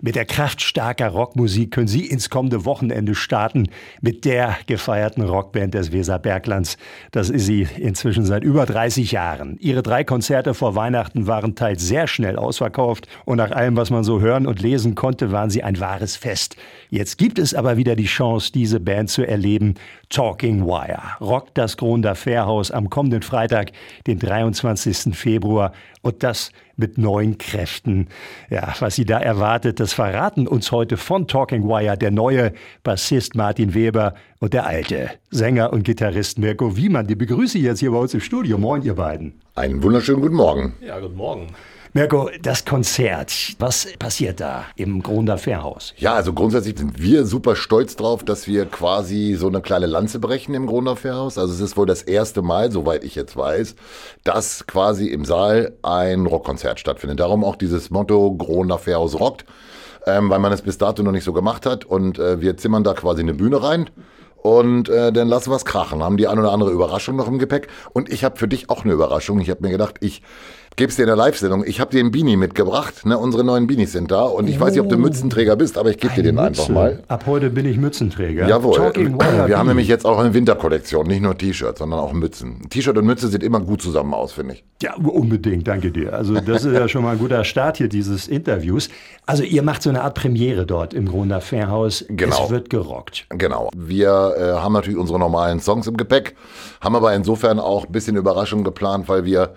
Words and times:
Mit 0.00 0.14
der 0.14 0.26
Kraft 0.26 0.60
starker 0.60 1.08
Rockmusik 1.08 1.70
können 1.70 1.88
Sie 1.88 2.06
ins 2.06 2.28
kommende 2.28 2.64
Wochenende 2.64 3.14
starten 3.14 3.68
mit 4.00 4.24
der 4.24 4.56
gefeierten 4.66 5.22
Rockband 5.22 5.74
des 5.74 5.92
Weserberglands. 5.92 6.76
Das 7.12 7.30
ist 7.30 7.46
sie 7.46 7.66
inzwischen 7.78 8.26
seit 8.26 8.44
über 8.44 8.66
30 8.66 9.12
Jahren. 9.12 9.56
Ihre 9.58 9.82
drei 9.82 10.04
Konzerte 10.04 10.52
vor 10.52 10.74
Weihnachten 10.74 11.26
waren 11.26 11.54
teils 11.54 11.86
sehr 11.86 12.06
schnell 12.06 12.36
ausverkauft 12.36 13.08
und 13.24 13.38
nach 13.38 13.52
allem, 13.52 13.76
was 13.76 13.90
man 13.90 14.04
so 14.04 14.20
hören 14.20 14.46
und 14.46 14.60
lesen 14.60 14.94
konnte, 14.94 15.32
waren 15.32 15.50
sie 15.50 15.62
ein 15.62 15.80
wahres 15.80 16.16
Fest. 16.16 16.56
Jetzt 16.90 17.16
gibt 17.16 17.38
es 17.38 17.54
aber 17.54 17.76
wieder 17.76 17.96
die 17.96 18.04
Chance, 18.04 18.52
diese 18.52 18.80
Band 18.80 19.10
zu 19.10 19.26
erleben. 19.26 19.74
Talking 20.10 20.64
Wire 20.66 21.02
rockt 21.20 21.56
das 21.58 21.76
Gronder 21.76 22.14
Fährhaus 22.14 22.70
am 22.70 22.90
kommenden 22.90 23.22
Freitag, 23.22 23.72
den 24.06 24.18
23. 24.18 25.16
Februar 25.16 25.72
und 26.06 26.22
das 26.22 26.52
mit 26.76 26.98
neuen 26.98 27.36
Kräften. 27.36 28.06
Ja, 28.48 28.72
was 28.78 28.94
Sie 28.94 29.04
da 29.04 29.18
erwartet, 29.18 29.80
das 29.80 29.92
verraten 29.92 30.46
uns 30.46 30.70
heute 30.70 30.96
von 30.96 31.26
Talking 31.26 31.64
Wire 31.64 31.98
der 31.98 32.12
neue 32.12 32.52
Bassist 32.84 33.34
Martin 33.34 33.74
Weber 33.74 34.14
und 34.38 34.54
der 34.54 34.66
alte 34.66 35.10
Sänger 35.30 35.72
und 35.72 35.82
Gitarrist 35.82 36.38
Mirko 36.38 36.76
Wiemann. 36.76 37.08
Die 37.08 37.16
begrüße 37.16 37.58
ich 37.58 37.64
jetzt 37.64 37.80
hier 37.80 37.90
bei 37.90 37.98
uns 37.98 38.14
im 38.14 38.20
Studio. 38.20 38.56
Moin, 38.56 38.82
ihr 38.82 38.94
beiden. 38.94 39.40
Einen 39.56 39.82
wunderschönen 39.82 40.20
guten 40.20 40.36
Morgen. 40.36 40.74
Ja, 40.80 41.00
guten 41.00 41.16
Morgen. 41.16 41.48
Mirko, 41.96 42.28
das 42.42 42.66
Konzert, 42.66 43.56
was 43.58 43.88
passiert 43.98 44.40
da 44.40 44.66
im 44.76 45.02
Grunder 45.02 45.38
Fährhaus? 45.38 45.94
Ja, 45.96 46.12
also 46.12 46.34
grundsätzlich 46.34 46.78
sind 46.78 47.00
wir 47.00 47.24
super 47.24 47.56
stolz 47.56 47.96
drauf, 47.96 48.22
dass 48.22 48.46
wir 48.46 48.66
quasi 48.66 49.34
so 49.34 49.46
eine 49.46 49.62
kleine 49.62 49.86
Lanze 49.86 50.18
brechen 50.18 50.54
im 50.54 50.66
Grunder 50.66 50.94
Fährhaus. 50.94 51.38
Also 51.38 51.54
es 51.54 51.60
ist 51.60 51.78
wohl 51.78 51.86
das 51.86 52.02
erste 52.02 52.42
Mal, 52.42 52.70
soweit 52.70 53.02
ich 53.02 53.14
jetzt 53.14 53.34
weiß, 53.34 53.76
dass 54.24 54.66
quasi 54.66 55.06
im 55.06 55.24
Saal 55.24 55.72
ein 55.80 56.26
Rockkonzert 56.26 56.78
stattfindet. 56.80 57.18
Darum 57.18 57.42
auch 57.42 57.56
dieses 57.56 57.88
Motto 57.88 58.36
Grunder 58.36 58.76
Fährhaus 58.76 59.18
rockt, 59.18 59.46
ähm, 60.06 60.28
weil 60.28 60.38
man 60.38 60.52
es 60.52 60.60
bis 60.60 60.76
dato 60.76 61.02
noch 61.02 61.12
nicht 61.12 61.24
so 61.24 61.32
gemacht 61.32 61.64
hat. 61.64 61.86
Und 61.86 62.18
äh, 62.18 62.42
wir 62.42 62.58
zimmern 62.58 62.84
da 62.84 62.92
quasi 62.92 63.22
eine 63.22 63.32
Bühne 63.32 63.62
rein. 63.62 63.88
Und 64.36 64.90
äh, 64.90 65.12
dann 65.12 65.28
lassen 65.28 65.50
wir 65.50 65.56
es 65.56 65.64
krachen. 65.64 66.04
Haben 66.04 66.18
die 66.18 66.28
eine 66.28 66.42
oder 66.42 66.52
andere 66.52 66.70
Überraschung 66.72 67.16
noch 67.16 67.26
im 67.26 67.38
Gepäck. 67.38 67.68
Und 67.94 68.12
ich 68.12 68.22
habe 68.22 68.36
für 68.36 68.46
dich 68.48 68.68
auch 68.68 68.84
eine 68.84 68.92
Überraschung. 68.92 69.40
Ich 69.40 69.48
habe 69.48 69.62
mir 69.62 69.70
gedacht, 69.70 69.96
ich 70.00 70.22
gebe 70.76 70.90
es 70.90 70.96
dir 70.96 71.02
in 71.02 71.08
der 71.08 71.16
Live-Sendung. 71.16 71.64
Ich 71.66 71.80
habe 71.80 71.90
dir 71.90 72.00
einen 72.00 72.10
Beanie 72.10 72.36
mitgebracht. 72.36 73.06
Ne? 73.06 73.18
Unsere 73.18 73.42
neuen 73.44 73.66
Beanies 73.66 73.92
sind 73.92 74.10
da. 74.10 74.22
Und 74.22 74.46
ich 74.46 74.58
oh. 74.58 74.60
weiß 74.60 74.72
nicht, 74.72 74.82
ob 74.82 74.90
du 74.90 74.96
oh. 74.96 74.98
Mützenträger 74.98 75.56
bist, 75.56 75.78
aber 75.78 75.90
ich 75.90 75.96
gebe 75.96 76.14
dir 76.14 76.22
den 76.22 76.34
Mütze. 76.34 76.46
einfach 76.46 76.68
mal. 76.68 77.02
Ab 77.08 77.24
heute 77.26 77.48
bin 77.50 77.64
ich 77.64 77.78
Mützenträger. 77.78 78.46
Jawohl. 78.46 78.76
Talking 78.76 79.18
wir 79.46 79.58
haben 79.58 79.68
nämlich 79.68 79.88
jetzt 79.88 80.04
auch 80.04 80.18
eine 80.18 80.34
Winterkollektion. 80.34 81.06
Nicht 81.06 81.22
nur 81.22 81.36
T-Shirts, 81.36 81.78
sondern 81.78 81.98
auch 81.98 82.12
Mützen. 82.12 82.68
T-Shirt 82.68 82.96
und 82.98 83.06
Mütze 83.06 83.28
sieht 83.28 83.42
immer 83.42 83.60
gut 83.60 83.80
zusammen 83.80 84.12
aus, 84.12 84.32
finde 84.32 84.54
ich. 84.54 84.64
Ja, 84.82 84.94
unbedingt. 84.96 85.66
Danke 85.66 85.90
dir. 85.90 86.12
Also 86.12 86.38
das 86.40 86.64
ist 86.64 86.74
ja 86.74 86.86
schon 86.88 87.02
mal 87.02 87.12
ein 87.12 87.18
guter 87.18 87.44
Start 87.44 87.78
hier 87.78 87.88
dieses 87.88 88.28
Interviews. 88.28 88.90
Also 89.24 89.42
ihr 89.44 89.62
macht 89.62 89.82
so 89.82 89.88
eine 89.88 90.02
Art 90.02 90.14
Premiere 90.14 90.66
dort 90.66 90.92
im 90.92 91.08
Grunder 91.08 91.40
Fairhaus. 91.40 92.04
Genau. 92.08 92.44
Es 92.44 92.50
wird 92.50 92.68
gerockt. 92.68 93.24
Genau. 93.30 93.70
Wir 93.74 94.34
äh, 94.36 94.60
haben 94.60 94.74
natürlich 94.74 94.98
unsere 94.98 95.18
normalen 95.18 95.60
Songs 95.60 95.86
im 95.86 95.96
Gepäck, 95.96 96.36
haben 96.82 96.94
aber 96.94 97.14
insofern 97.14 97.58
auch 97.58 97.86
ein 97.86 97.92
bisschen 97.92 98.16
Überraschung 98.16 98.62
geplant, 98.62 99.08
weil 99.08 99.24
wir 99.24 99.54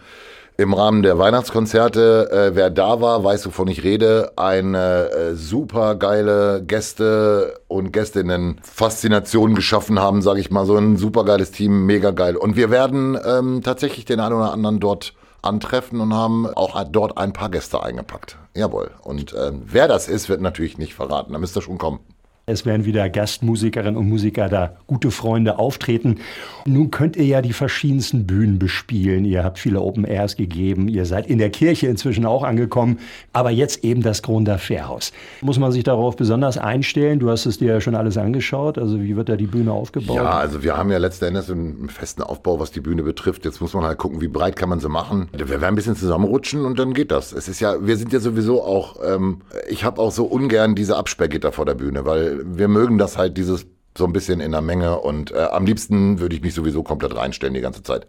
im 0.59 0.73
Rahmen 0.73 1.03
der 1.03 1.17
Weihnachtskonzerte, 1.17 2.29
äh, 2.31 2.55
wer 2.55 2.69
da 2.69 2.99
war, 2.99 3.23
weiß, 3.23 3.45
wovon 3.45 3.69
ich 3.69 3.85
rede, 3.85 4.33
eine 4.35 5.09
äh, 5.09 5.33
super 5.33 5.95
geile 5.95 6.61
Gäste 6.61 7.61
und 7.69 7.93
Gästinnen 7.93 8.59
Faszination 8.61 9.55
geschaffen 9.55 9.99
haben, 9.99 10.21
sage 10.21 10.41
ich 10.41 10.51
mal, 10.51 10.65
so 10.65 10.75
ein 10.75 10.97
super 10.97 11.23
geiles 11.23 11.51
Team, 11.51 11.85
mega 11.85 12.11
geil. 12.11 12.35
Und 12.35 12.57
wir 12.57 12.71
werden 12.71 13.17
ähm, 13.25 13.61
tatsächlich 13.63 14.03
den 14.03 14.19
einen 14.19 14.35
oder 14.35 14.51
anderen 14.51 14.81
dort 14.81 15.13
antreffen 15.41 16.01
und 16.01 16.13
haben 16.13 16.45
auch 16.45 16.83
dort 16.91 17.17
ein 17.17 17.31
paar 17.31 17.49
Gäste 17.49 17.81
eingepackt. 17.81 18.37
Jawohl. 18.53 18.91
Und 19.01 19.31
äh, 19.31 19.53
wer 19.53 19.87
das 19.87 20.09
ist, 20.09 20.27
wird 20.27 20.41
natürlich 20.41 20.77
nicht 20.77 20.93
verraten. 20.93 21.31
Da 21.31 21.39
müsst 21.39 21.55
ihr 21.55 21.61
schon 21.61 21.77
kommen. 21.77 22.01
Es 22.49 22.65
werden 22.65 22.83
wieder 22.83 23.07
Gastmusikerinnen 23.09 23.95
und 23.95 24.09
Musiker 24.09 24.49
da, 24.49 24.75
gute 24.87 25.11
Freunde 25.11 25.59
auftreten. 25.59 26.17
Nun 26.65 26.89
könnt 26.89 27.15
ihr 27.15 27.25
ja 27.25 27.43
die 27.43 27.53
verschiedensten 27.53 28.25
Bühnen 28.25 28.57
bespielen. 28.57 29.23
Ihr 29.23 29.43
habt 29.43 29.59
viele 29.59 29.81
Open 29.81 30.03
Airs 30.03 30.35
gegeben. 30.35 30.87
Ihr 30.87 31.05
seid 31.05 31.27
in 31.27 31.37
der 31.37 31.51
Kirche 31.51 31.85
inzwischen 31.85 32.25
auch 32.25 32.43
angekommen. 32.43 32.97
Aber 33.33 33.51
jetzt 33.51 33.83
eben 33.83 34.01
das 34.01 34.23
Grunder 34.23 34.57
Fährhaus. 34.57 35.13
Muss 35.41 35.59
man 35.59 35.71
sich 35.71 35.83
darauf 35.83 36.15
besonders 36.15 36.57
einstellen? 36.57 37.19
Du 37.19 37.29
hast 37.29 37.45
es 37.45 37.59
dir 37.59 37.73
ja 37.73 37.81
schon 37.81 37.93
alles 37.93 38.17
angeschaut. 38.17 38.79
Also 38.79 38.99
wie 38.99 39.15
wird 39.15 39.29
da 39.29 39.35
die 39.35 39.45
Bühne 39.45 39.71
aufgebaut? 39.71 40.15
Ja, 40.15 40.31
also 40.31 40.63
wir 40.63 40.75
haben 40.75 40.89
ja 40.89 40.97
letzten 40.97 41.25
Endes 41.25 41.51
einen 41.51 41.87
festen 41.89 42.23
Aufbau, 42.23 42.59
was 42.59 42.71
die 42.71 42.81
Bühne 42.81 43.03
betrifft. 43.03 43.45
Jetzt 43.45 43.61
muss 43.61 43.75
man 43.75 43.83
halt 43.83 43.99
gucken, 43.99 44.21
wie 44.21 44.27
breit 44.27 44.55
kann 44.55 44.69
man 44.69 44.79
sie 44.79 44.89
machen. 44.89 45.29
Wir 45.37 45.49
werden 45.49 45.65
ein 45.65 45.75
bisschen 45.75 45.95
zusammenrutschen 45.95 46.65
und 46.65 46.79
dann 46.79 46.93
geht 46.95 47.11
das. 47.11 47.31
Es 47.31 47.47
ist 47.47 47.59
ja, 47.59 47.75
wir 47.85 47.95
sind 47.95 48.11
ja 48.11 48.19
sowieso 48.19 48.63
auch, 48.63 48.95
ähm, 49.05 49.41
ich 49.69 49.83
habe 49.83 50.01
auch 50.01 50.11
so 50.11 50.25
ungern 50.25 50.73
diese 50.73 50.97
Absperrgitter 50.97 51.51
vor 51.51 51.67
der 51.67 51.75
Bühne, 51.75 52.05
weil 52.05 52.38
wir 52.43 52.67
mögen 52.67 52.97
das 52.97 53.17
halt 53.17 53.37
dieses 53.37 53.65
so 53.97 54.05
ein 54.05 54.13
bisschen 54.13 54.39
in 54.39 54.51
der 54.51 54.61
Menge 54.61 54.99
und 54.99 55.31
äh, 55.31 55.39
am 55.51 55.65
liebsten 55.65 56.19
würde 56.19 56.35
ich 56.35 56.41
mich 56.41 56.53
sowieso 56.53 56.83
komplett 56.83 57.15
reinstellen 57.15 57.53
die 57.53 57.61
ganze 57.61 57.83
Zeit. 57.83 58.07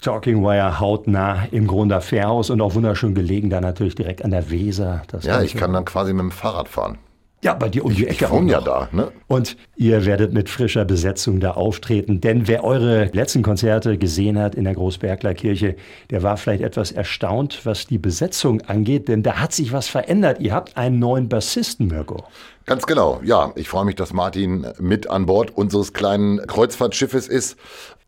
Talking 0.00 0.42
Wire 0.42 0.80
hautnah 0.80 1.46
im 1.50 1.66
Grunder 1.66 2.00
Fährhaus 2.00 2.50
und 2.50 2.60
auch 2.60 2.74
wunderschön 2.74 3.14
gelegen, 3.14 3.48
da 3.48 3.60
natürlich 3.60 3.94
direkt 3.94 4.24
an 4.24 4.30
der 4.30 4.50
Weser. 4.50 5.02
ja, 5.22 5.40
ich 5.40 5.54
kann 5.54 5.72
dann 5.72 5.84
quasi 5.84 6.12
mit 6.12 6.20
dem 6.20 6.30
Fahrrad 6.30 6.68
fahren. 6.68 6.98
Ja, 7.44 7.52
bei 7.52 7.68
dir 7.68 7.84
um 7.84 7.94
die 7.94 8.06
Ecke 8.06 8.24
ich 8.24 8.30
auch. 8.30 8.42
ja 8.42 8.60
da, 8.62 8.88
ne? 8.90 9.12
Und 9.26 9.58
ihr 9.76 10.06
werdet 10.06 10.32
mit 10.32 10.48
frischer 10.48 10.86
Besetzung 10.86 11.40
da 11.40 11.50
auftreten. 11.50 12.22
Denn 12.22 12.48
wer 12.48 12.64
eure 12.64 13.10
letzten 13.12 13.42
Konzerte 13.42 13.98
gesehen 13.98 14.38
hat 14.38 14.54
in 14.54 14.64
der 14.64 14.72
Großbergler 14.72 15.34
Kirche, 15.34 15.76
der 16.08 16.22
war 16.22 16.38
vielleicht 16.38 16.62
etwas 16.62 16.90
erstaunt, 16.90 17.60
was 17.64 17.86
die 17.86 17.98
Besetzung 17.98 18.62
angeht. 18.62 19.08
Denn 19.08 19.22
da 19.22 19.34
hat 19.34 19.52
sich 19.52 19.74
was 19.74 19.88
verändert. 19.88 20.40
Ihr 20.40 20.54
habt 20.54 20.78
einen 20.78 20.98
neuen 20.98 21.28
Bassisten, 21.28 21.88
Mirko. 21.88 22.24
Ganz 22.66 22.86
genau, 22.86 23.20
ja. 23.22 23.52
Ich 23.56 23.68
freue 23.68 23.84
mich, 23.84 23.94
dass 23.94 24.14
Martin 24.14 24.66
mit 24.78 25.10
an 25.10 25.26
Bord 25.26 25.50
unseres 25.54 25.92
kleinen 25.92 26.46
Kreuzfahrtschiffes 26.46 27.28
ist. 27.28 27.58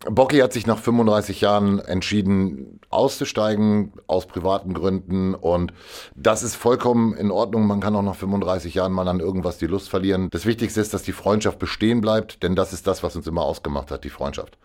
Bocky 0.09 0.39
hat 0.39 0.53
sich 0.53 0.67
nach 0.67 0.78
35 0.78 1.41
Jahren 1.41 1.78
entschieden, 1.78 2.81
auszusteigen, 2.89 3.93
aus 4.06 4.27
privaten 4.27 4.72
Gründen. 4.72 5.34
Und 5.34 5.75
das 6.15 6.43
ist 6.43 6.55
vollkommen 6.55 7.15
in 7.15 7.31
Ordnung. 7.31 7.66
Man 7.66 7.81
kann 7.81 7.97
auch 7.97 8.03
nach 8.03 8.15
35 8.15 8.75
Jahren 8.75 8.93
mal 8.93 9.09
an 9.09 9.21
irgendwas 9.21 9.59
die 9.59 9.66
Lust 9.66 9.91
verlieren. 9.91 10.28
Das 10.31 10.47
Wichtigste 10.47 10.81
ist, 10.81 10.95
dass 10.95 11.03
die 11.03 11.12
Freundschaft 11.12 11.59
bestehen 11.59 12.00
bleibt, 12.00 12.43
denn 12.43 12.55
das 12.55 12.72
ist 12.72 12.87
das, 12.87 13.03
was 13.03 13.16
uns 13.16 13.27
immer 13.27 13.43
ausgemacht 13.43 13.91
hat, 13.91 14.05
die 14.05 14.11
Freundschaft. 14.11 14.56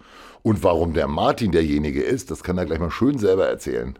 Und 0.43 0.63
warum 0.63 0.93
der 0.93 1.07
Martin 1.07 1.51
derjenige 1.51 2.01
ist, 2.01 2.31
das 2.31 2.43
kann 2.43 2.57
er 2.57 2.65
gleich 2.65 2.79
mal 2.79 2.91
schön 2.91 3.17
selber 3.19 3.47
erzählen. 3.47 3.97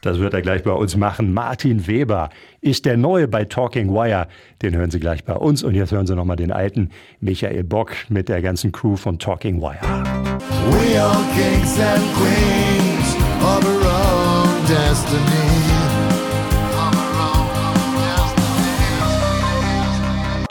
Das 0.00 0.18
wird 0.18 0.34
er 0.34 0.42
gleich 0.42 0.62
bei 0.62 0.72
uns 0.72 0.96
machen. 0.96 1.32
Martin 1.32 1.86
Weber 1.86 2.30
ist 2.64 2.86
der 2.86 2.96
Neue 2.96 3.28
bei 3.28 3.44
Talking 3.44 3.92
Wire. 3.92 4.26
Den 4.62 4.74
hören 4.74 4.90
Sie 4.90 4.98
gleich 4.98 5.24
bei 5.24 5.34
uns. 5.34 5.62
Und 5.62 5.74
jetzt 5.74 5.92
hören 5.92 6.06
Sie 6.06 6.16
nochmal 6.16 6.36
den 6.36 6.50
alten 6.50 6.90
Michael 7.20 7.62
Bock 7.62 7.92
mit 8.08 8.28
der 8.28 8.40
ganzen 8.42 8.72
Crew 8.72 8.96
von 8.96 9.18
Talking 9.18 9.60
Wire. 9.60 9.80
We 9.82 11.00
are 11.00 11.24
kings 11.34 11.78
and 11.78 12.02
queens 12.14 13.16
of 13.42 13.64
our 13.64 13.84
own 13.84 14.66
destiny. 14.66 15.43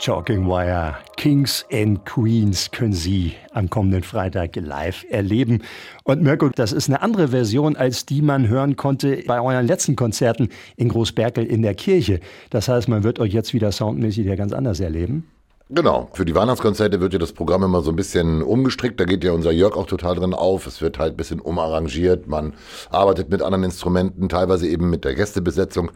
Talking 0.04 0.46
Wire 0.46 0.98
Kings 1.16 1.64
and 1.72 2.04
Queens 2.04 2.70
können 2.70 2.92
Sie 2.92 3.32
am 3.54 3.70
kommenden 3.70 4.02
Freitag 4.02 4.54
live 4.54 5.06
erleben. 5.08 5.62
Und 6.02 6.20
Mirko, 6.20 6.50
das 6.50 6.72
ist 6.72 6.90
eine 6.90 7.00
andere 7.00 7.28
Version, 7.28 7.74
als 7.74 8.04
die 8.04 8.20
man 8.20 8.46
hören 8.46 8.76
konnte 8.76 9.22
bei 9.26 9.40
euren 9.40 9.66
letzten 9.66 9.96
Konzerten 9.96 10.50
in 10.76 10.90
Großberkel 10.90 11.46
in 11.46 11.62
der 11.62 11.74
Kirche. 11.74 12.20
Das 12.50 12.68
heißt, 12.68 12.86
man 12.86 13.02
wird 13.02 13.18
euch 13.18 13.32
jetzt 13.32 13.54
wieder 13.54 13.72
soundmäßig 13.72 14.26
ja 14.26 14.36
ganz 14.36 14.52
anders 14.52 14.78
erleben. 14.78 15.26
Genau. 15.70 16.10
Für 16.12 16.26
die 16.26 16.34
Weihnachtskonzerte 16.34 17.00
wird 17.00 17.14
ja 17.14 17.18
das 17.18 17.32
Programm 17.32 17.62
immer 17.62 17.80
so 17.80 17.90
ein 17.90 17.96
bisschen 17.96 18.42
umgestrickt. 18.42 19.00
Da 19.00 19.06
geht 19.06 19.24
ja 19.24 19.32
unser 19.32 19.50
Jörg 19.50 19.74
auch 19.74 19.86
total 19.86 20.16
drin 20.16 20.34
auf. 20.34 20.66
Es 20.66 20.82
wird 20.82 20.98
halt 20.98 21.14
ein 21.14 21.16
bisschen 21.16 21.40
umarrangiert. 21.40 22.26
Man 22.26 22.52
arbeitet 22.90 23.30
mit 23.30 23.40
anderen 23.40 23.64
Instrumenten, 23.64 24.28
teilweise 24.28 24.68
eben 24.68 24.90
mit 24.90 25.06
der 25.06 25.14
Gästebesetzung. 25.14 25.90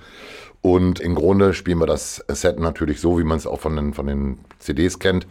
Und 0.60 1.00
im 1.00 1.14
Grunde 1.14 1.54
spielen 1.54 1.78
wir 1.78 1.86
das 1.86 2.24
Set 2.28 2.58
natürlich 2.58 3.00
so, 3.00 3.18
wie 3.18 3.24
man 3.24 3.38
es 3.38 3.46
auch 3.46 3.60
von 3.60 3.76
den, 3.76 3.94
von 3.94 4.06
den 4.06 4.38
CDs 4.58 4.98
kennt. 4.98 5.26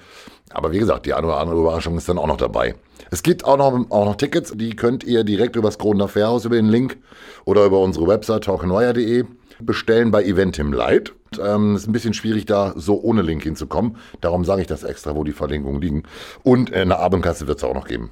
Aber 0.52 0.72
wie 0.72 0.80
gesagt, 0.80 1.06
die 1.06 1.14
eine 1.14 1.28
oder 1.28 1.38
andere 1.38 1.60
Überraschung 1.60 1.98
ist 1.98 2.08
dann 2.08 2.18
auch 2.18 2.28
noch 2.28 2.38
dabei. 2.38 2.76
Es 3.12 3.24
gibt 3.24 3.44
auch 3.46 3.58
noch, 3.58 3.92
auch 3.92 4.06
noch 4.06 4.16
Tickets, 4.16 4.54
die 4.56 4.76
könnt 4.76 5.04
ihr 5.04 5.24
direkt 5.24 5.56
übers 5.56 5.78
Kroner 5.78 6.08
Fairhaus 6.08 6.46
über 6.46 6.56
den 6.56 6.70
Link 6.70 6.98
oder 7.46 7.66
über 7.66 7.80
unsere 7.80 8.08
Website 8.08 8.46
talkenwire.de 8.46 9.26
bestellen 9.60 10.12
bei 10.12 10.24
Eventim 10.24 10.72
Light. 10.72 11.14
Ähm, 11.42 11.76
ist 11.76 11.88
ein 11.88 11.92
bisschen 11.92 12.14
schwierig, 12.14 12.46
da 12.46 12.74
so 12.76 13.02
ohne 13.02 13.22
Link 13.22 13.44
hinzukommen. 13.44 13.98
Darum 14.22 14.46
sage 14.46 14.62
ich 14.62 14.68
das 14.68 14.84
extra, 14.84 15.16
wo 15.16 15.24
die 15.24 15.34
Verlinkungen 15.34 15.82
liegen. 15.82 16.04
Und 16.44 16.74
eine 16.74 17.00
Abendkasse 17.00 17.48
wird 17.48 17.58
es 17.58 17.64
auch 17.64 17.74
noch 17.74 17.88
geben. 17.88 18.12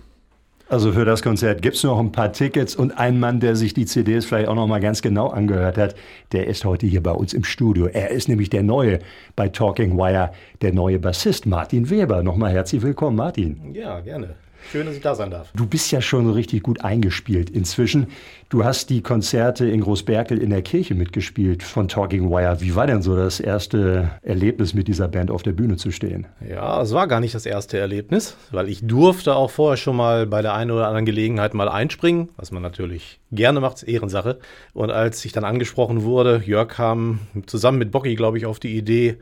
Also 0.68 0.94
für 0.94 1.06
das 1.06 1.22
Konzert 1.22 1.62
gibt 1.62 1.76
es 1.76 1.84
noch 1.84 2.00
ein 2.00 2.12
paar 2.12 2.32
Tickets 2.34 2.76
und 2.76 2.98
ein 2.98 3.20
Mann, 3.20 3.40
der 3.40 3.56
sich 3.56 3.76
die 3.76 3.86
CDs 3.86 4.26
vielleicht 4.26 4.48
auch 4.48 4.56
noch 4.56 4.66
mal 4.66 4.80
ganz 4.80 5.04
genau 5.04 5.28
angehört 5.28 5.78
hat, 5.78 5.96
der 6.32 6.48
ist 6.48 6.66
heute 6.66 6.88
hier 6.88 7.04
bei 7.04 7.12
uns 7.12 7.34
im 7.34 7.44
Studio. 7.44 7.86
Er 7.86 8.10
ist 8.10 8.28
nämlich 8.28 8.50
der 8.50 8.64
Neue 8.64 9.00
bei 9.36 9.48
Talking 9.48 9.96
Wire, 9.96 10.32
der 10.64 10.74
neue 10.74 10.98
Bassist 10.98 11.46
Martin 11.46 11.92
Weber. 11.92 12.24
Nochmal 12.24 12.52
herzlich 12.52 12.82
willkommen, 12.82 13.16
Martin. 13.16 13.76
Ja, 13.76 14.00
gerne. 14.00 14.36
Schön, 14.72 14.86
dass 14.86 14.96
ich 14.96 15.02
da 15.02 15.16
sein 15.16 15.32
darf. 15.32 15.52
Du 15.56 15.66
bist 15.66 15.92
ja 15.92 16.02
schon 16.02 16.30
richtig 16.30 16.64
gut 16.64 16.82
eingespielt 16.84 17.50
inzwischen. 17.50 18.08
Du 18.50 18.64
hast 18.64 18.90
die 18.90 19.02
Konzerte 19.02 19.68
in 19.68 19.82
Großberkel 19.82 20.38
in 20.38 20.50
der 20.50 20.62
Kirche 20.62 20.96
mitgespielt 20.96 21.64
von 21.64 21.88
Talking 21.88 22.30
Wire. 22.30 22.62
Wie 22.62 22.76
war 22.76 22.88
denn 22.88 23.02
so 23.02 23.16
das 23.16 23.40
erste 23.40 24.12
Erlebnis, 24.22 24.74
mit 24.74 24.88
dieser 24.88 25.08
Band 25.08 25.32
auf 25.32 25.44
der 25.44 25.52
Bühne 25.52 25.78
zu 25.78 25.92
stehen? 25.92 26.28
Ja, 26.48 26.82
es 26.82 26.94
war 26.94 27.08
gar 27.08 27.20
nicht 27.20 27.36
das 27.36 27.46
erste 27.46 27.78
Erlebnis, 27.78 28.38
weil 28.52 28.70
ich 28.70 28.86
durfte 28.86 29.36
auch 29.36 29.52
vorher 29.52 29.78
schon 29.78 29.96
mal 29.96 30.26
bei 30.26 30.42
der 30.42 30.54
einen 30.54 30.72
oder 30.72 30.88
anderen 30.88 31.06
Gelegenheit 31.06 31.54
mal 31.54 31.70
einspringen, 31.70 32.30
was 32.38 32.52
man 32.52 32.62
natürlich 32.62 33.20
gerne 33.32 33.60
macht, 33.60 33.78
ist 33.78 33.84
Ehrensache. 33.84 34.40
Und 34.74 34.92
als 34.92 35.24
ich 35.26 35.32
dann 35.32 35.44
angesprochen 35.44 36.04
wurde, 36.04 36.42
Jörg 36.46 36.70
kam 36.70 37.20
zusammen 37.46 37.78
mit 37.78 37.92
Bocky, 37.92 38.16
glaube 38.16 38.38
ich, 38.38 38.46
auf 38.46 38.60
die 38.60 38.76
Idee, 38.76 39.18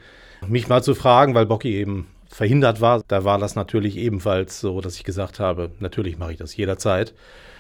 mich 0.48 0.68
mal 0.68 0.84
zu 0.84 0.96
fragen, 0.96 1.36
weil 1.36 1.46
Bocky 1.46 1.76
eben 1.76 2.08
verhindert 2.34 2.82
war, 2.82 3.02
da 3.08 3.24
war 3.24 3.38
das 3.38 3.56
natürlich 3.56 3.98
ebenfalls 3.98 4.60
so, 4.60 4.82
dass 4.82 4.96
ich 4.96 5.04
gesagt 5.04 5.40
habe, 5.40 5.72
natürlich 5.80 6.18
mache 6.18 6.34
ich 6.34 6.38
das 6.38 6.56
jederzeit. 6.56 7.14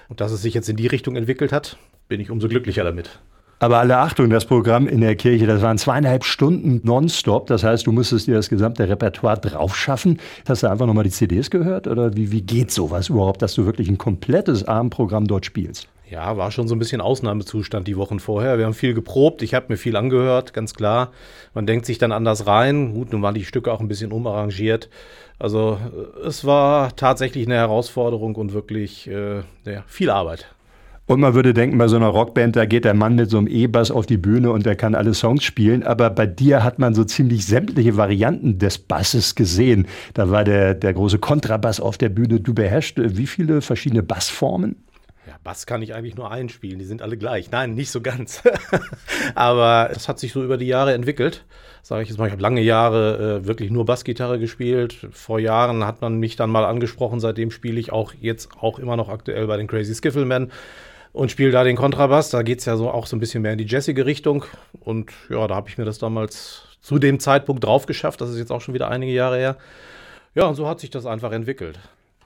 Und 0.09 0.21
dass 0.21 0.31
es 0.31 0.41
sich 0.41 0.53
jetzt 0.53 0.69
in 0.69 0.75
die 0.75 0.87
Richtung 0.87 1.15
entwickelt 1.15 1.51
hat, 1.51 1.77
bin 2.07 2.19
ich 2.19 2.29
umso 2.29 2.47
glücklicher 2.47 2.83
damit. 2.83 3.19
Aber 3.59 3.77
alle 3.77 3.97
Achtung, 3.97 4.29
das 4.29 4.43
Programm 4.43 4.87
in 4.87 4.99
der 4.99 5.15
Kirche, 5.15 5.47
das 5.47 5.61
waren 5.61 5.77
zweieinhalb 5.77 6.25
Stunden 6.25 6.81
nonstop. 6.83 7.47
Das 7.47 7.63
heißt, 7.63 7.87
du 7.87 7.93
musstest 7.93 8.27
dir 8.27 8.35
das 8.35 8.49
gesamte 8.49 8.89
Repertoire 8.89 9.39
drauf 9.39 9.77
schaffen. 9.77 10.19
Hast 10.45 10.63
du 10.63 10.67
einfach 10.67 10.85
nochmal 10.85 11.05
die 11.05 11.11
CDs 11.11 11.49
gehört? 11.49 11.87
Oder 11.87 12.13
wie, 12.17 12.31
wie 12.31 12.41
geht 12.41 12.71
sowas 12.71 13.07
überhaupt, 13.07 13.41
dass 13.41 13.53
du 13.55 13.65
wirklich 13.65 13.87
ein 13.87 13.97
komplettes 13.97 14.65
Abendprogramm 14.65 15.27
dort 15.27 15.45
spielst? 15.45 15.87
Ja, 16.13 16.37
war 16.37 16.51
schon 16.51 16.67
so 16.67 16.75
ein 16.75 16.79
bisschen 16.79 17.01
Ausnahmezustand 17.01 17.87
die 17.87 17.97
Wochen 17.97 18.19
vorher. 18.19 18.59
Wir 18.59 18.65
haben 18.65 18.75
viel 18.75 18.93
geprobt, 18.93 19.41
ich 19.41 19.55
habe 19.55 19.65
mir 19.69 19.77
viel 19.77 19.95
angehört, 19.95 20.53
ganz 20.53 20.75
klar. 20.75 21.11
Man 21.55 21.65
denkt 21.65 21.87
sich 21.87 21.97
dann 21.97 22.11
anders 22.11 22.45
rein. 22.45 22.93
Gut, 22.93 23.11
nun 23.11 23.23
waren 23.23 23.33
die 23.33 23.45
Stücke 23.45 23.73
auch 23.73 23.79
ein 23.79 23.87
bisschen 23.87 24.11
umarrangiert. 24.11 24.91
Also 25.39 25.79
es 26.23 26.45
war 26.45 26.95
tatsächlich 26.95 27.47
eine 27.47 27.55
Herausforderung 27.55 28.35
und 28.35 28.53
wirklich 28.53 29.07
äh, 29.07 29.37
ja, 29.65 29.83
viel 29.87 30.11
Arbeit. 30.11 30.53
Und 31.07 31.19
man 31.19 31.33
würde 31.33 31.55
denken, 31.55 31.79
bei 31.79 31.87
so 31.87 31.95
einer 31.95 32.09
Rockband, 32.09 32.55
da 32.55 32.65
geht 32.65 32.85
der 32.85 32.93
Mann 32.93 33.15
mit 33.15 33.31
so 33.31 33.39
einem 33.39 33.47
E-Bass 33.47 33.89
auf 33.89 34.05
die 34.05 34.17
Bühne 34.17 34.51
und 34.51 34.67
der 34.67 34.75
kann 34.75 34.93
alle 34.93 35.15
Songs 35.15 35.43
spielen. 35.43 35.81
Aber 35.81 36.11
bei 36.11 36.27
dir 36.27 36.63
hat 36.63 36.77
man 36.77 36.93
so 36.93 37.03
ziemlich 37.05 37.47
sämtliche 37.47 37.97
Varianten 37.97 38.59
des 38.59 38.77
Basses 38.77 39.33
gesehen. 39.33 39.87
Da 40.13 40.29
war 40.29 40.43
der, 40.43 40.75
der 40.75 40.93
große 40.93 41.17
Kontrabass 41.17 41.79
auf 41.79 41.97
der 41.97 42.09
Bühne. 42.09 42.39
Du 42.39 42.53
beherrschst 42.53 42.97
wie 43.17 43.25
viele 43.25 43.61
verschiedene 43.61 44.03
Bassformen? 44.03 44.75
Bass 45.43 45.65
kann 45.65 45.81
ich 45.81 45.93
eigentlich 45.93 46.15
nur 46.15 46.31
einspielen, 46.31 46.79
die 46.79 46.85
sind 46.85 47.01
alle 47.01 47.17
gleich. 47.17 47.51
Nein, 47.51 47.75
nicht 47.75 47.91
so 47.91 48.01
ganz. 48.01 48.41
Aber 49.35 49.89
es 49.91 50.07
hat 50.07 50.19
sich 50.19 50.31
so 50.31 50.43
über 50.43 50.57
die 50.57 50.67
Jahre 50.67 50.93
entwickelt. 50.93 51.43
Sage 51.81 52.03
ich 52.03 52.09
jetzt 52.09 52.17
mal, 52.17 52.27
ich 52.27 52.31
habe 52.31 52.41
lange 52.41 52.61
Jahre 52.61 53.41
äh, 53.41 53.45
wirklich 53.45 53.69
nur 53.69 53.85
Bassgitarre 53.85 54.39
gespielt. 54.39 54.95
Vor 55.11 55.39
Jahren 55.39 55.85
hat 55.85 56.01
man 56.01 56.17
mich 56.17 56.37
dann 56.37 56.49
mal 56.49 56.63
angesprochen, 56.63 57.19
seitdem 57.19 57.51
spiele 57.51 57.79
ich 57.79 57.91
auch 57.91 58.13
jetzt 58.19 58.49
auch 58.59 58.79
immer 58.79 58.95
noch 58.95 59.09
aktuell 59.09 59.47
bei 59.47 59.57
den 59.57 59.67
Crazy 59.67 59.93
Skifflemen 59.93 60.51
und 61.11 61.29
spiele 61.29 61.51
da 61.51 61.65
den 61.65 61.75
Kontrabass. 61.75 62.29
Da 62.29 62.41
geht 62.41 62.59
es 62.59 62.65
ja 62.65 62.77
so 62.77 62.89
auch 62.89 63.05
so 63.05 63.17
ein 63.17 63.19
bisschen 63.19 63.41
mehr 63.41 63.51
in 63.51 63.57
die 63.57 63.67
jazzige 63.67 64.05
Richtung. 64.05 64.45
Und 64.79 65.11
ja, 65.29 65.45
da 65.47 65.55
habe 65.55 65.67
ich 65.67 65.77
mir 65.77 65.85
das 65.85 65.99
damals 65.99 66.63
zu 66.81 66.99
dem 66.99 67.19
Zeitpunkt 67.19 67.65
drauf 67.65 67.85
geschafft. 67.85 68.21
Das 68.21 68.29
ist 68.29 68.37
jetzt 68.37 68.51
auch 68.51 68.61
schon 68.61 68.73
wieder 68.73 68.89
einige 68.89 69.11
Jahre 69.11 69.37
her. 69.37 69.57
Ja, 70.35 70.45
und 70.45 70.55
so 70.55 70.69
hat 70.69 70.79
sich 70.79 70.89
das 70.89 71.05
einfach 71.05 71.33
entwickelt. 71.33 71.79